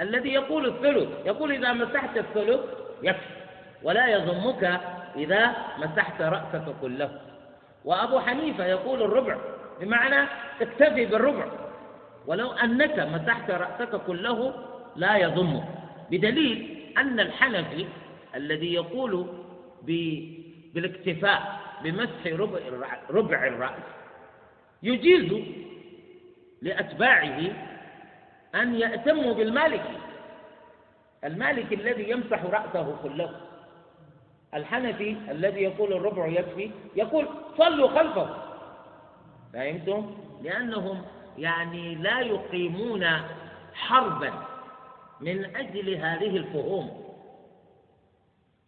[0.00, 2.60] الذي يقول الثلث يقول إذا مسحت الثلث
[3.02, 3.34] يكفي.
[3.82, 4.80] ولا يضمك
[5.16, 7.20] إذا مسحت رأسك كله.
[7.84, 9.36] وأبو حنيفة يقول الربع
[9.80, 10.28] بمعنى
[10.60, 11.46] اكتفي بالربع.
[12.26, 14.54] ولو أنك مسحت رأسك كله
[14.96, 15.64] لا يضمك.
[16.10, 17.86] بدليل أن الحنفي
[18.34, 19.26] الذي يقول
[20.74, 22.58] بالاكتفاء بمسح ربع
[23.10, 23.82] ربع الرأس.
[24.82, 25.42] يجيز
[26.62, 27.40] لأتباعه
[28.54, 29.98] أن يأتموا بالمالكي
[31.24, 33.40] المالكي الذي يمسح رأسه كله.
[34.54, 38.36] الحنفي الذي يقول الربع يكفي يقول صلوا خلفه.
[39.52, 41.02] فهمتم؟ لأنهم
[41.38, 43.06] يعني لا يقيمون
[43.74, 44.32] حربا
[45.20, 47.03] من أجل هذه الفهوم.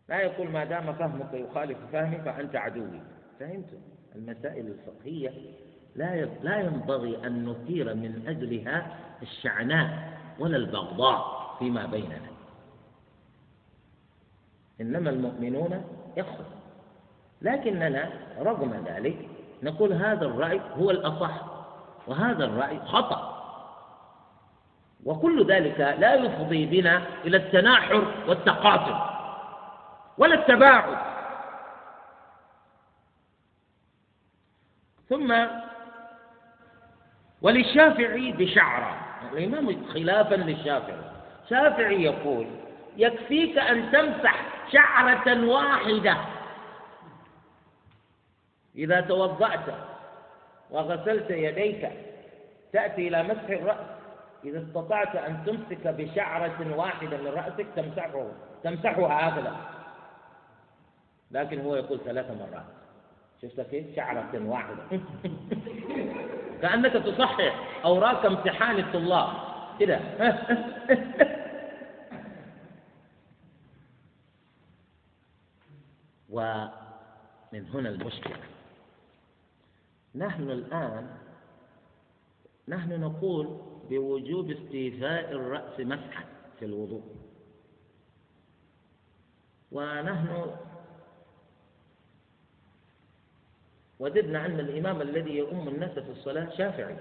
[0.08, 3.00] لا يقول ما دام فهمك يخالف فهمي فأنت عدوي.
[3.40, 3.78] فهمتم؟
[4.16, 5.32] المسائل الفقهية
[5.96, 12.30] لا لا ينبغي أن نثير من أجلها الشعناء ولا البغضاء فيما بيننا.
[14.80, 15.84] إنما المؤمنون
[16.18, 16.46] إخوة.
[17.42, 19.16] لكننا رغم ذلك
[19.62, 21.42] نقول هذا الرأي هو الأصح
[22.06, 23.32] وهذا الرأي خطأ.
[25.04, 29.15] وكل ذلك لا يفضي بنا إلى التناحر والتقاتل.
[30.18, 30.98] ولا التباعد.
[35.08, 35.46] ثم
[37.42, 39.00] وللشافعي بشعرة.
[39.32, 41.10] الإمام خلافا للشافعي.
[41.44, 42.46] الشافعي يقول
[42.96, 46.16] يكفيك أن تمسح شعرة واحدة.
[48.76, 49.74] إذا توضأت
[50.70, 51.90] وغسلت يديك
[52.72, 53.86] تأتي إلى مسح الرأس.
[54.44, 58.28] إذا استطعت أن تمسك بشعرة واحدة من رأسك تمسحه.
[58.64, 59.75] تمسحها هكذا.
[61.30, 62.64] لكن هو يقول ثلاث مرات.
[63.42, 65.00] شفت كيف؟ شعرة واحدة.
[66.62, 69.28] كأنك تصحح أوراق امتحان الطلاب.
[69.80, 70.00] كده.
[76.30, 78.36] ومن هنا المشكلة.
[80.14, 81.10] نحن الآن
[82.68, 83.60] نحن نقول
[83.90, 86.24] بوجوب استيفاء الرأس مسحا
[86.58, 87.16] في الوضوء.
[89.72, 90.46] ونحن
[94.00, 96.96] وددنا أن الإمام الذي يؤم الناس في الصلاة شافعي.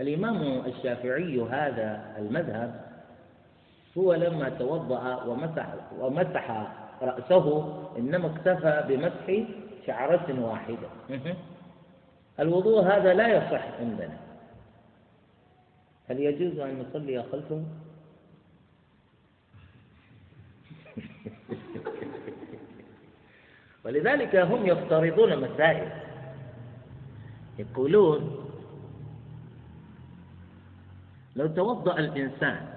[0.00, 2.88] الإمام الشافعي هذا المذهب
[3.98, 9.48] هو لما توضأ ومسح ومسح رأسه إنما اكتفى بمسح
[9.86, 10.88] شعرة واحدة.
[12.40, 14.18] الوضوء هذا لا يصح عندنا.
[16.08, 17.64] هل يجوز أن نصلي خلفه؟
[23.84, 26.08] ولذلك هم يفترضون مسائل.
[27.58, 28.44] يقولون
[31.36, 32.74] لو توضأ الإنسان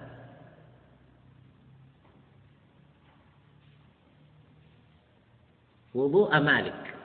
[5.93, 6.95] وضوء مالك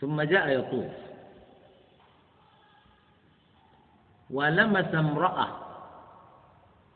[0.00, 0.92] ثم جاء يطوف
[4.30, 5.48] ولمس امرأة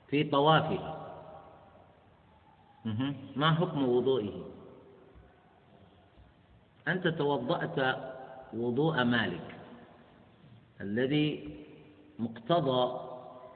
[0.09, 0.99] في طوافه
[3.37, 4.45] ما حكم وضوئه؟
[6.89, 7.78] أنت توضأت
[8.53, 9.57] وضوء مالك.
[10.81, 11.57] الذي
[12.18, 12.83] مقتضى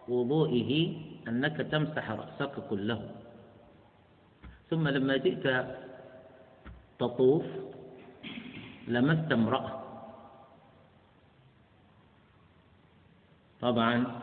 [0.09, 0.70] وضوئه
[1.29, 3.11] أنك تمسح رأسك كله.
[4.70, 5.47] ثم لما جئت
[6.99, 7.47] تطوف
[8.89, 9.83] لمست امرأة.
[13.61, 14.20] طبعا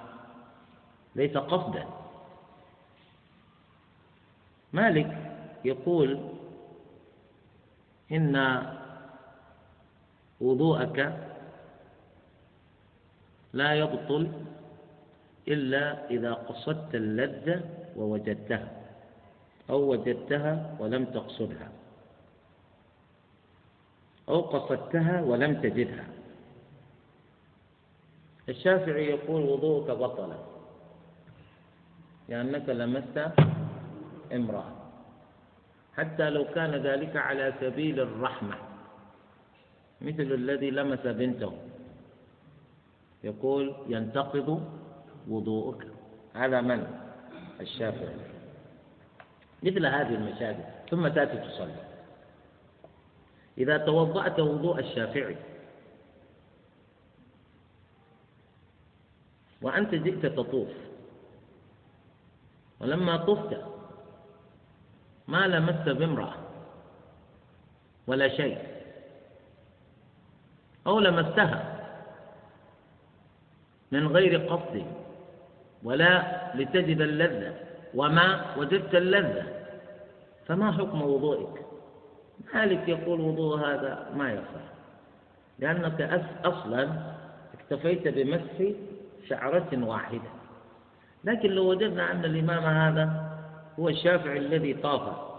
[1.16, 2.01] ليس قصدا.
[4.74, 5.18] مالك
[5.66, 6.20] يقول
[8.12, 8.36] إن
[10.42, 10.98] وضوءك
[13.54, 14.32] لا يبطل
[15.48, 17.62] إلا إذا قصدت اللذة
[17.98, 18.72] ووجدتها
[19.70, 21.72] أو وجدتها ولم تقصدها
[24.30, 26.06] أو قصدتها ولم تجدها.
[28.50, 30.34] الشافعي يقول وضوءك بطل
[32.30, 33.32] لأنك لمست
[34.36, 34.72] امرأة.
[35.98, 38.56] حتى لو كان ذلك على سبيل الرحمة.
[40.02, 41.54] مثل الذي لمس بنته.
[43.24, 44.50] يقول ينتقض
[45.28, 45.88] وضوءك.
[46.36, 46.88] على من؟
[47.62, 48.16] الشافعي.
[49.64, 51.84] مثل هذه المشاكل ثم تأتي تصلي.
[53.58, 55.38] إذا توضأت وضوء الشافعي.
[59.62, 60.70] وأنت جئت تطوف.
[62.80, 63.71] ولما طفت
[65.32, 66.34] ما لمست بامرأة
[68.08, 68.58] ولا شيء
[70.88, 71.80] أو لمستها
[73.92, 74.86] من غير قصد
[75.84, 77.54] ولا لتجد اللذة
[77.96, 79.44] وما وجدت اللذة
[80.48, 81.62] فما حكم وضوئك؟
[82.54, 84.66] مالك يقول وضوء هذا ما يصح
[85.60, 86.02] لأنك
[86.46, 86.90] أصلا
[87.54, 88.74] اكتفيت بمسح
[89.30, 90.30] شعرة واحدة
[91.24, 93.31] لكن لو وجدنا أن الإمام هذا
[93.80, 95.32] هو الشافعي الذي طاف.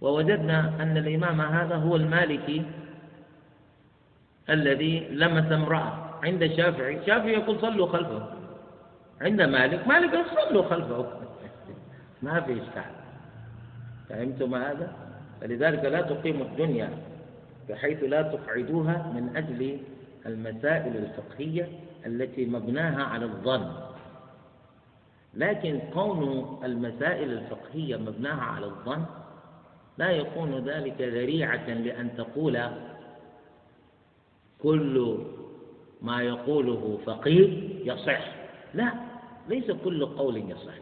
[0.00, 2.62] ووجدنا أن الإمام هذا هو المالكي
[4.50, 6.98] الذي لمس امرأة عند الشافعي.
[6.98, 8.32] الشافعي يقول صلوا خلفه.
[9.20, 11.06] عند مالك مالك يقول صلوا خلفه.
[12.22, 12.92] ما في إشكال.
[14.08, 14.92] فهمتم هذا؟
[15.40, 16.90] فلذلك لا تقيموا الدنيا
[17.68, 19.78] بحيث لا تقعدوها من أجل
[20.26, 21.68] المسائل الفقهية
[22.06, 23.87] التي مبناها على الظن.
[25.38, 29.04] لكن كون المسائل الفقهية مبناها على الظن
[29.98, 32.60] لا يكون ذلك ذريعة لأن تقول
[34.62, 35.18] كل
[36.02, 38.20] ما يقوله فقيه يصح.
[38.74, 38.92] لا
[39.48, 40.74] ليس كل قول يصح.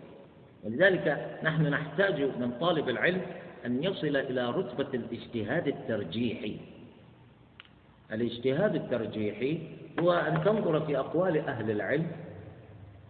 [0.64, 3.20] ولذلك نحن نحتاج من طالب العلم
[3.66, 6.56] أن يصل إلى رتبة الاجتهاد الترجيحي.
[8.12, 9.58] الاجتهاد الترجيحي
[10.00, 12.06] هو أن تنظر في أقوال أهل العلم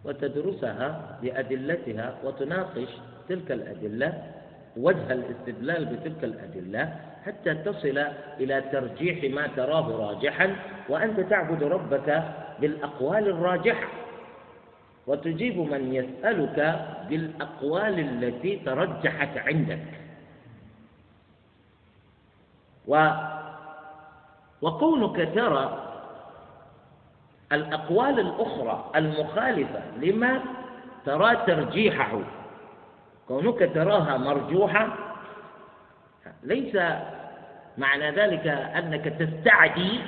[0.07, 2.87] وتدرسها بأدلتها وتناقش
[3.29, 4.23] تلك الأدلة
[4.77, 6.95] وجه الاستدلال بتلك الأدلة
[7.25, 7.97] حتى تصل
[8.39, 10.55] إلى ترجيح ما تراه راجحا
[10.89, 12.23] وأنت تعبد ربك
[12.61, 13.87] بالأقوال الراجحة.
[15.07, 19.85] وتجيب من يسألك بالأقوال التي ترجحت عندك.
[22.87, 23.09] و
[24.61, 25.86] وكونك ترى
[27.51, 30.41] الأقوال الأخرى المخالفة لما
[31.05, 32.19] ترى ترجيحه.
[33.27, 34.97] كونك تراها مرجوحة
[36.43, 36.75] ليس
[37.77, 39.99] معنى ذلك أنك تستعدي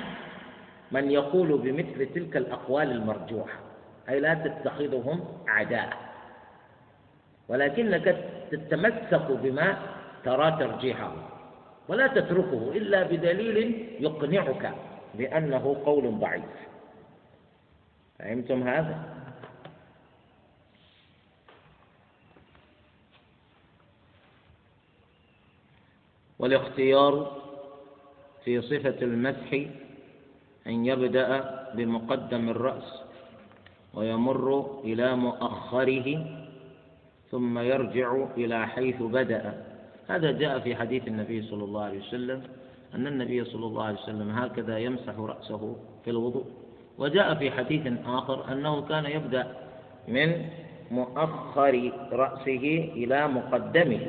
[0.92, 3.58] من يقول بمثل تلك الأقوال المرجوحة.
[4.08, 5.96] أي لا تتخذهم أعداء
[7.48, 8.16] ولكنك
[8.50, 9.76] تتمسك بما
[10.24, 11.12] ترى ترجيحه.
[11.88, 14.74] ولا تتركه إلا بدليل يقنعك
[15.14, 16.69] بأنه قول ضعيف.
[18.20, 19.20] فهمتم هذا؟
[26.38, 27.40] والاختيار
[28.44, 29.52] في صفة المسح
[30.66, 31.28] أن يبدأ
[31.74, 33.02] بمقدم الرأس
[33.94, 36.26] ويمر إلى مؤخره
[37.30, 39.64] ثم يرجع إلى حيث بدأ
[40.08, 42.42] هذا جاء في حديث النبي صلى الله عليه وسلم
[42.94, 46.59] أن النبي صلى الله عليه وسلم هكذا يمسح رأسه في الوضوء
[47.00, 49.46] وجاء في حديث آخر أنه كان يبدأ
[50.08, 50.44] من
[50.90, 54.00] مؤخر رأسه إلى مقدمه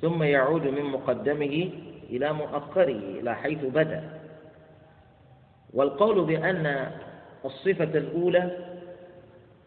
[0.00, 1.70] ثم يعود من مقدمه
[2.10, 4.02] إلى مؤخره إلى حيث بدأ.
[5.74, 6.90] والقول بأن
[7.44, 8.50] الصفة الأولى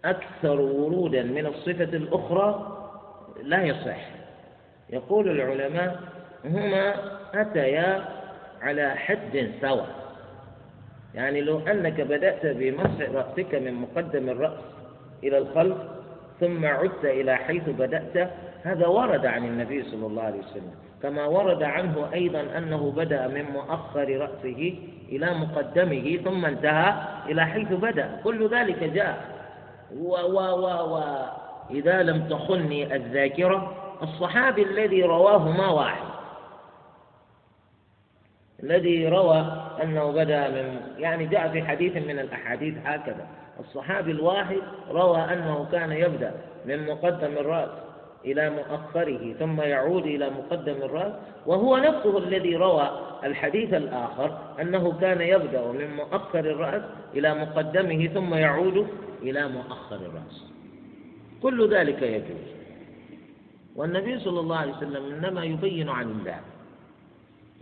[0.06, 2.78] أكثر ورودا من الصفة الأخرى
[3.44, 4.10] لا يصح.
[4.90, 6.00] يقول العلماء
[6.46, 6.94] هما
[7.34, 8.06] أتيا
[8.62, 10.01] على حد سواء.
[11.16, 14.60] يعني لو أنك بدأت بمسح رأسك من مقدم الرأس
[15.24, 15.78] إلى الخلف
[16.40, 18.30] ثم عدت إلى حيث بدأت
[18.64, 20.72] هذا ورد عن النبي صلى الله عليه وسلم.
[21.04, 24.76] كما ورد عنه أيضا أنه بدأ من مؤخر رأسه
[25.10, 26.94] إلى مقدمه ثم انتهى
[27.30, 28.22] إلى حيث بدأ.
[28.24, 29.42] كل ذلك جاء.
[30.00, 31.04] و و و و
[31.72, 33.74] إذا لم تخني الذاكرة
[34.04, 36.06] الصحابي الذي رواه ما واحد
[38.64, 43.28] الذي روى أنه بدأ من يعني جاء في حديث من الأحاديث هكذا.
[43.60, 44.58] الصحابي الواحد
[44.90, 46.34] روى أنه كان يبدأ
[46.66, 47.70] من مقدم الرأس
[48.26, 51.14] إلى مؤخره ثم يعود إلى مقدم الرأس
[51.46, 52.92] وهو نفسه الذي روى
[53.24, 56.82] الحديث الآخر أنه كان يبدأ من مؤخر الرأس
[57.16, 58.88] إلى مقدمه ثم يعود
[59.22, 60.52] إلى مؤخر الرأس.
[61.42, 62.52] كل ذلك يجوز.
[63.76, 66.40] والنبي صلى الله عليه وسلم إنما يبين عن الله.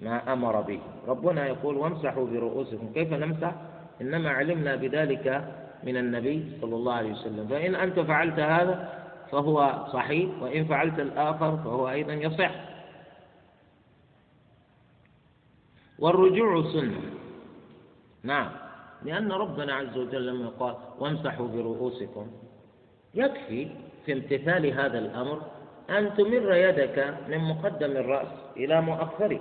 [0.02, 0.80] ما أمر به.
[1.08, 2.94] ربنا يقول وامسحوا برؤوسكم.
[2.94, 3.54] كيف نمسح؟
[4.02, 5.26] إنما علمنا بذلك
[5.84, 7.48] من النبي صلى الله عليه وسلم.
[7.48, 9.00] فإن أنت فعلت هذا
[9.32, 12.52] فهو صحيح وإن فعلت الآخر فهو أيضا يصح.
[16.00, 17.02] والرجوع سنة.
[18.24, 18.52] نعم.
[19.04, 22.28] لأن ربنا عز وجل لما قال وامسحوا برؤوسكم
[23.16, 23.68] يكفي
[24.06, 25.42] في امتثال هذا الأمر
[25.90, 28.28] أن تمر يدك من مقدم الرأس
[28.58, 29.40] إلى مؤخره.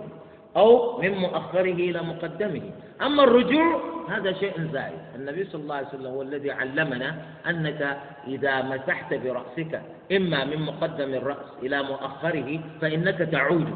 [0.56, 2.70] أو من مؤخره إلى مقدمه.
[3.02, 4.98] أما الرجوع هذا شيء زائد.
[5.14, 7.16] النبي صلى الله عليه وسلم هو الذي علمنا
[7.46, 13.68] أنك إذا مسحت برأسك إما من مقدم الرأس إلى مؤخره فإنك تعود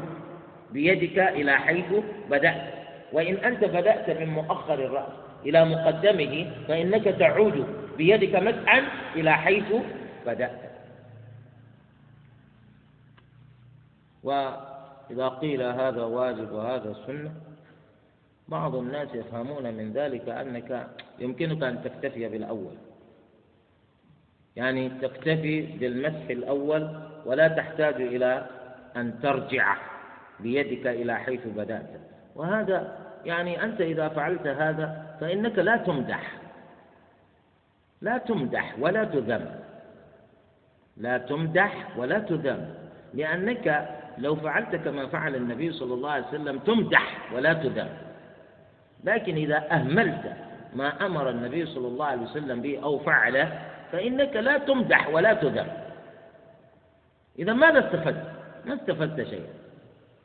[0.71, 1.93] بيدك إلى حيث
[2.29, 2.73] بدأت.
[3.13, 5.13] وإن أنت بدأت من مؤخر الرأس
[5.45, 7.67] إلى مقدمه فإنك تعود
[7.97, 8.83] بيدك مسحا
[9.15, 9.73] إلى حيث
[10.25, 10.59] بدأت.
[15.13, 17.31] وإذا قيل هذا واجب وهذا سنة
[18.47, 20.87] بعض الناس يفهمون من ذلك أنك
[21.19, 22.75] يمكنك أن تكتفي بالأول.
[24.55, 28.45] يعني تكتفي بالمسح الأول ولا تحتاج إلى
[28.95, 29.77] أن ترجع
[30.39, 31.89] بيدك إلى حيث بدأت.
[32.35, 36.33] وهذا يعني أنت إذا فعلت هذا فإنك لا تمدح.
[38.01, 39.45] لا تمدح ولا تذم.
[40.97, 42.75] لا تمدح ولا تذم
[43.13, 47.89] لأنك لو فعلت كما فعل النبي صلى الله عليه وسلم تمدح ولا تذم
[49.03, 50.33] لكن إذا أهملت
[50.75, 53.59] ما أمر النبي صلى الله عليه وسلم به أو فعله
[53.91, 55.67] فإنك لا تمدح ولا تذم
[57.39, 58.31] إذا ماذا استفدت؟
[58.65, 59.53] ما استفدت شيئا.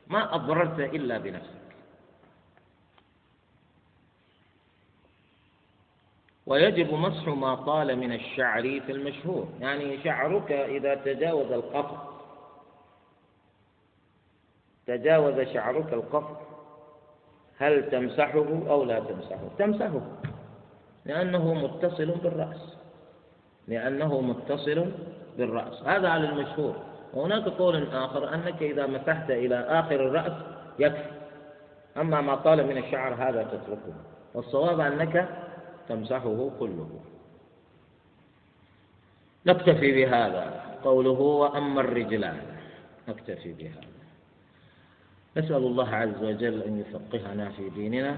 [0.07, 1.59] ما أضررت إلا بنفسك.
[6.45, 9.49] ويجب مسح ما طال من الشعر في المشهور.
[9.61, 12.08] يعني شعرك إذا تجاوز القفر
[14.89, 16.37] تجاوز شعرك القفر.
[17.57, 20.01] هل تمسحه أو لا تمسحه؟ تمسحه.
[21.05, 22.77] لأنه متصل بالرأس.
[23.67, 24.91] لأنه متصل
[25.37, 25.83] بالرأس.
[25.83, 26.75] هذا على المشهور.
[27.13, 30.37] وهناك قول آخر أنك إذا مسحت إلى آخر الرأس
[30.79, 31.11] يكفي.
[31.97, 33.93] أما ما طال من الشعر هذا تتركه.
[34.33, 35.29] والصواب أنك
[35.89, 36.89] تمسحه كله.
[39.45, 42.37] نكتفي بهذا قوله وأما الرجلان.
[43.07, 43.88] نكتفي بهذا.
[45.39, 48.17] نسأل الله عز وجل أن يفقهنا في ديننا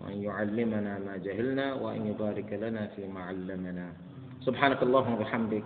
[0.00, 3.92] وأن يعلمنا ما جهلنا وأن يبارك لنا فيما علمنا.
[4.40, 5.64] سبحانك اللهم وبحمدك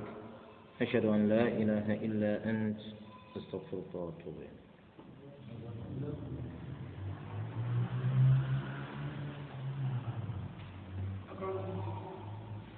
[0.82, 2.80] أشهد أن لا إله إلا أنت
[3.36, 4.60] أستغفرك وأتوب إليك.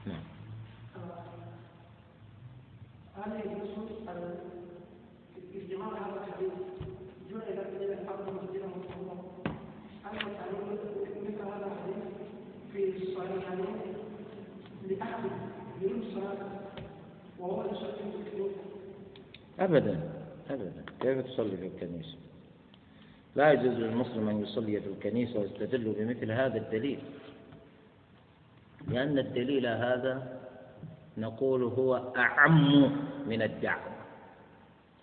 [0.06, 0.24] نعم.
[3.16, 3.70] هل يجوز
[5.54, 6.52] الاجتماع على الحديث
[7.30, 9.16] جعل من الحرب مسجدا مطهورا
[10.04, 10.78] هل تعلم
[11.22, 12.02] مثل هذا الحديث
[12.72, 13.64] في الصحيحين
[19.58, 20.00] ابدا
[20.50, 20.82] ابدا.
[21.00, 22.16] كيف تصلي في الكنيسه
[23.36, 26.98] لا يجوز للمسلم أن يصلي في الكنيسه ويستدل بمثل هذا الدليل.
[28.88, 30.38] لأن الدليل هذا
[31.18, 32.92] نقول هو أعم
[33.26, 33.92] من الدعوة.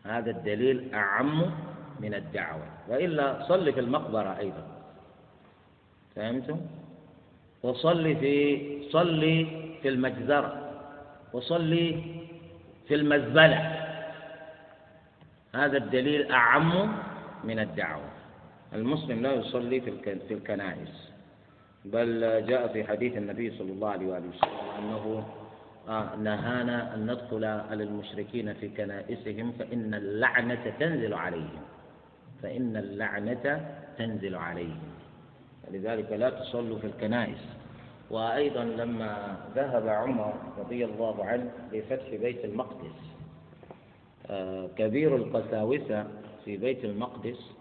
[0.03, 1.51] هذا الدليل أعم
[1.99, 2.67] من الدعوة.
[2.89, 4.67] وإلا صل في المقبرة أيضا.
[6.15, 6.59] فهمتم؟
[7.63, 10.71] وصلي في صلي في المجزرة
[11.33, 12.03] وصلي
[12.87, 13.75] في المزبلة.
[15.55, 16.93] هذا الدليل أعم
[17.43, 18.09] من الدعوة.
[18.73, 21.11] المسلم لا يصلي في الكنائس.
[21.85, 25.27] بل جاء في حديث النبي صلى الله عليه وآله وسلم أنه
[25.89, 31.61] آه، نهانا أن ندخل على المشركين في كنائسهم فإن اللعنة تنزل عليهم.
[32.43, 34.93] فإن اللعنة تنزل عليهم.
[35.71, 37.58] لذلك لا تصلوا في الكنائس.
[38.11, 42.95] وأيضا لما ذهب عمر رضي الله عنه لفتح بيت المقدس
[44.29, 46.07] آه، كبير القساوسة
[46.45, 47.51] في بيت المقدس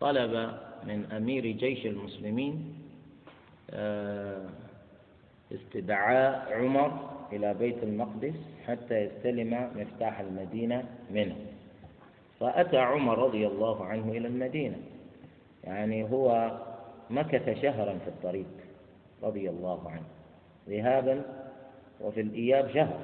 [0.00, 0.50] طلب
[0.86, 2.74] من أمير جيش المسلمين
[3.70, 4.46] آه،
[5.52, 8.34] استدعاء عمر إلى بيت المقدس
[8.66, 11.36] حتى يستلم مفتاح المدينة منه.
[12.40, 14.76] فأتى عمر رضي الله عنه إلى المدينة
[15.64, 16.58] يعني هو
[17.10, 18.46] مكث شهرا في الطريق.
[19.24, 20.06] رضي الله عنه.
[20.68, 21.22] ذهابا
[22.00, 22.98] وفي الإياب شهر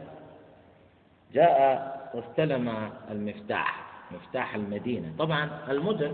[1.32, 1.60] جاء
[2.14, 5.12] واستلم المفتاح مفتاح المدينة.
[5.18, 6.12] طبعا المدن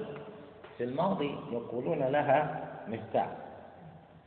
[0.78, 3.28] في الماضي يقولون لها مفتاح.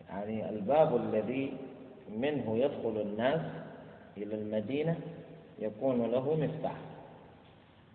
[0.10, 1.54] يعني الباب الذي
[2.18, 3.42] منه يدخل الناس
[4.18, 4.96] إلى المدينة
[5.60, 6.76] يكون له مفتاح.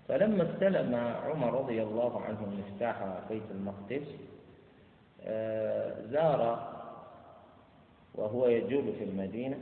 [0.09, 0.95] فلما استلم
[1.25, 2.97] عمر رضي الله عنه مفتاح
[3.31, 4.07] بيت المقدس
[5.27, 6.74] آه، زار
[8.15, 9.59] وهو يجول في المدينة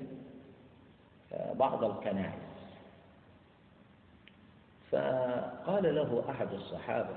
[1.33, 2.43] آه، بعض الكنائس.
[4.91, 7.17] فقال له أحد الصحابة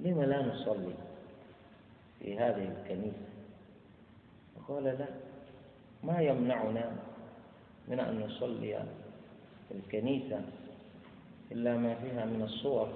[0.00, 0.94] لم لا نصلي
[2.18, 3.26] في هذه الكنيسة؟
[4.56, 5.06] فقال لا
[6.04, 6.96] ما يمنعنا
[7.88, 8.84] من أن نصلي
[9.68, 10.40] في الكنيسة
[11.52, 12.88] إلا ما فيها من الصور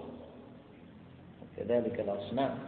[1.42, 2.58] وكذلك الأصنام.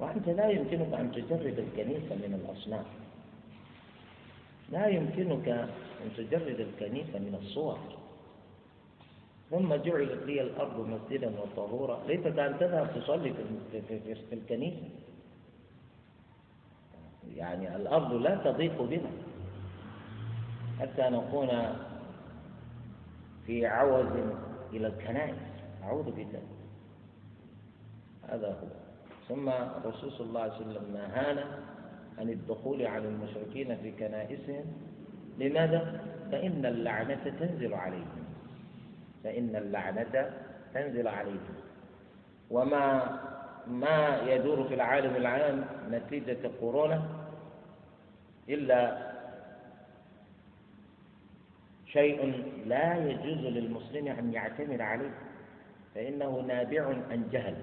[0.00, 2.84] وأنت لا يمكنك أن تجرد الكنيسة من الأصنام.
[4.70, 7.78] لا يمكنك أن تجرد الكنيسة من الصور.
[9.50, 12.00] ثم جعلت لي الأرض مسجدا وطهورا.
[12.06, 14.88] ليس كأن تذهب تصلي في, في, في, في الكنيسة.
[17.36, 19.10] يعني الأرض لا تضيق بنا.
[20.80, 21.48] حتى نكون
[23.46, 24.12] في عوز
[24.72, 25.36] إلى الكنائس.
[25.82, 26.42] أعوذ بالله.
[28.28, 28.68] هذا هو.
[29.28, 31.73] ثم الرسول صلى الله عليه وسلم نهانا
[32.18, 34.64] عن الدخول على المشركين في كنائسهم.
[35.38, 36.00] لماذا؟
[36.32, 38.24] فإن اللعنة تنزل عليهم.
[39.24, 40.30] فإن اللعنة
[40.74, 41.54] تنزل عليهم.
[42.50, 43.18] وما
[43.66, 47.02] ما يدور في العالم العام نتيجة كورونا
[48.48, 49.12] إلا
[51.86, 55.14] شيء لا يجوز للمسلم أن يعتمد عليه.
[55.94, 57.56] فإنه نابع عن جهل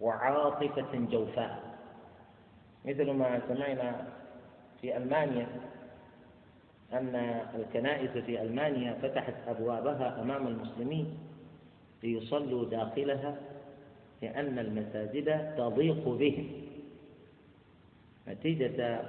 [0.00, 1.63] وعاطفة جوفاء.
[2.84, 4.06] مثل ما سمعنا
[4.80, 5.46] في ألمانيا
[6.92, 7.14] أن
[7.54, 11.18] الكنائس في ألمانيا فتحت أبوابها أمام المسلمين
[12.02, 13.36] ليصلوا داخلها
[14.22, 16.46] لأن المساجد تضيق بهم.
[18.28, 19.00] نتيجة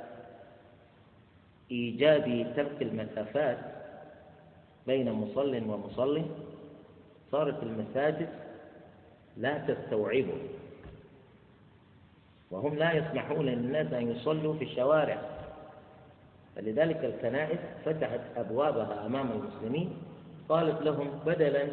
[1.72, 3.58] إيجاب ترك المسافات
[4.88, 6.26] بين مصل ومصل
[7.32, 8.30] صارت المساجد
[9.38, 10.38] لا تستوعبه.
[12.56, 15.18] وهم لا يسمحون للناس أن يصلوا في الشوارع.
[16.56, 19.90] فلذلك الكنائس فتحت أبوابها أمام المسلمين.
[20.50, 21.64] قالت لهم بدلا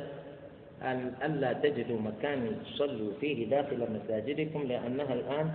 [0.83, 5.51] أن ألا تجدوا مكان تصلوا فيه داخل مساجدكم لأنها الآن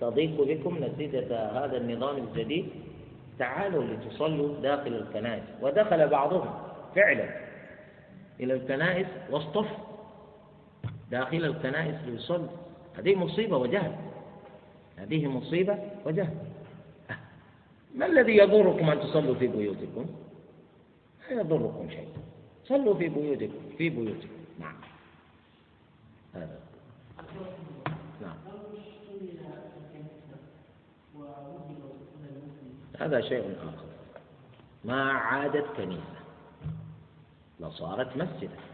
[0.00, 2.68] تضيق بكم نتيجة هذا النظام الجديد.
[3.38, 5.42] تعالوا لتصلوا داخل الكنائس.
[5.62, 6.50] ودخل بعضهم
[6.94, 7.28] فعلا
[8.40, 9.66] إلى الكنائس واصطف
[11.10, 12.48] داخل الكنائس ليصلوا.
[12.98, 13.92] هذه مصيبة وجهل.
[15.02, 16.36] هذه مصيبة وجهل.
[17.94, 20.06] ما الذي يضركم أن تصلوا في بيوتكم؟
[21.30, 22.08] لا يضركم شيء.
[22.64, 24.28] صلوا في بيوتكم في بيوتكم.
[24.60, 24.74] نعم.
[26.34, 26.60] هذا.
[28.22, 28.36] نعم.
[32.98, 33.86] هذا شيء آخر.
[34.84, 36.22] ما عادت كنيسة.
[37.60, 38.71] لصارت مسجدا.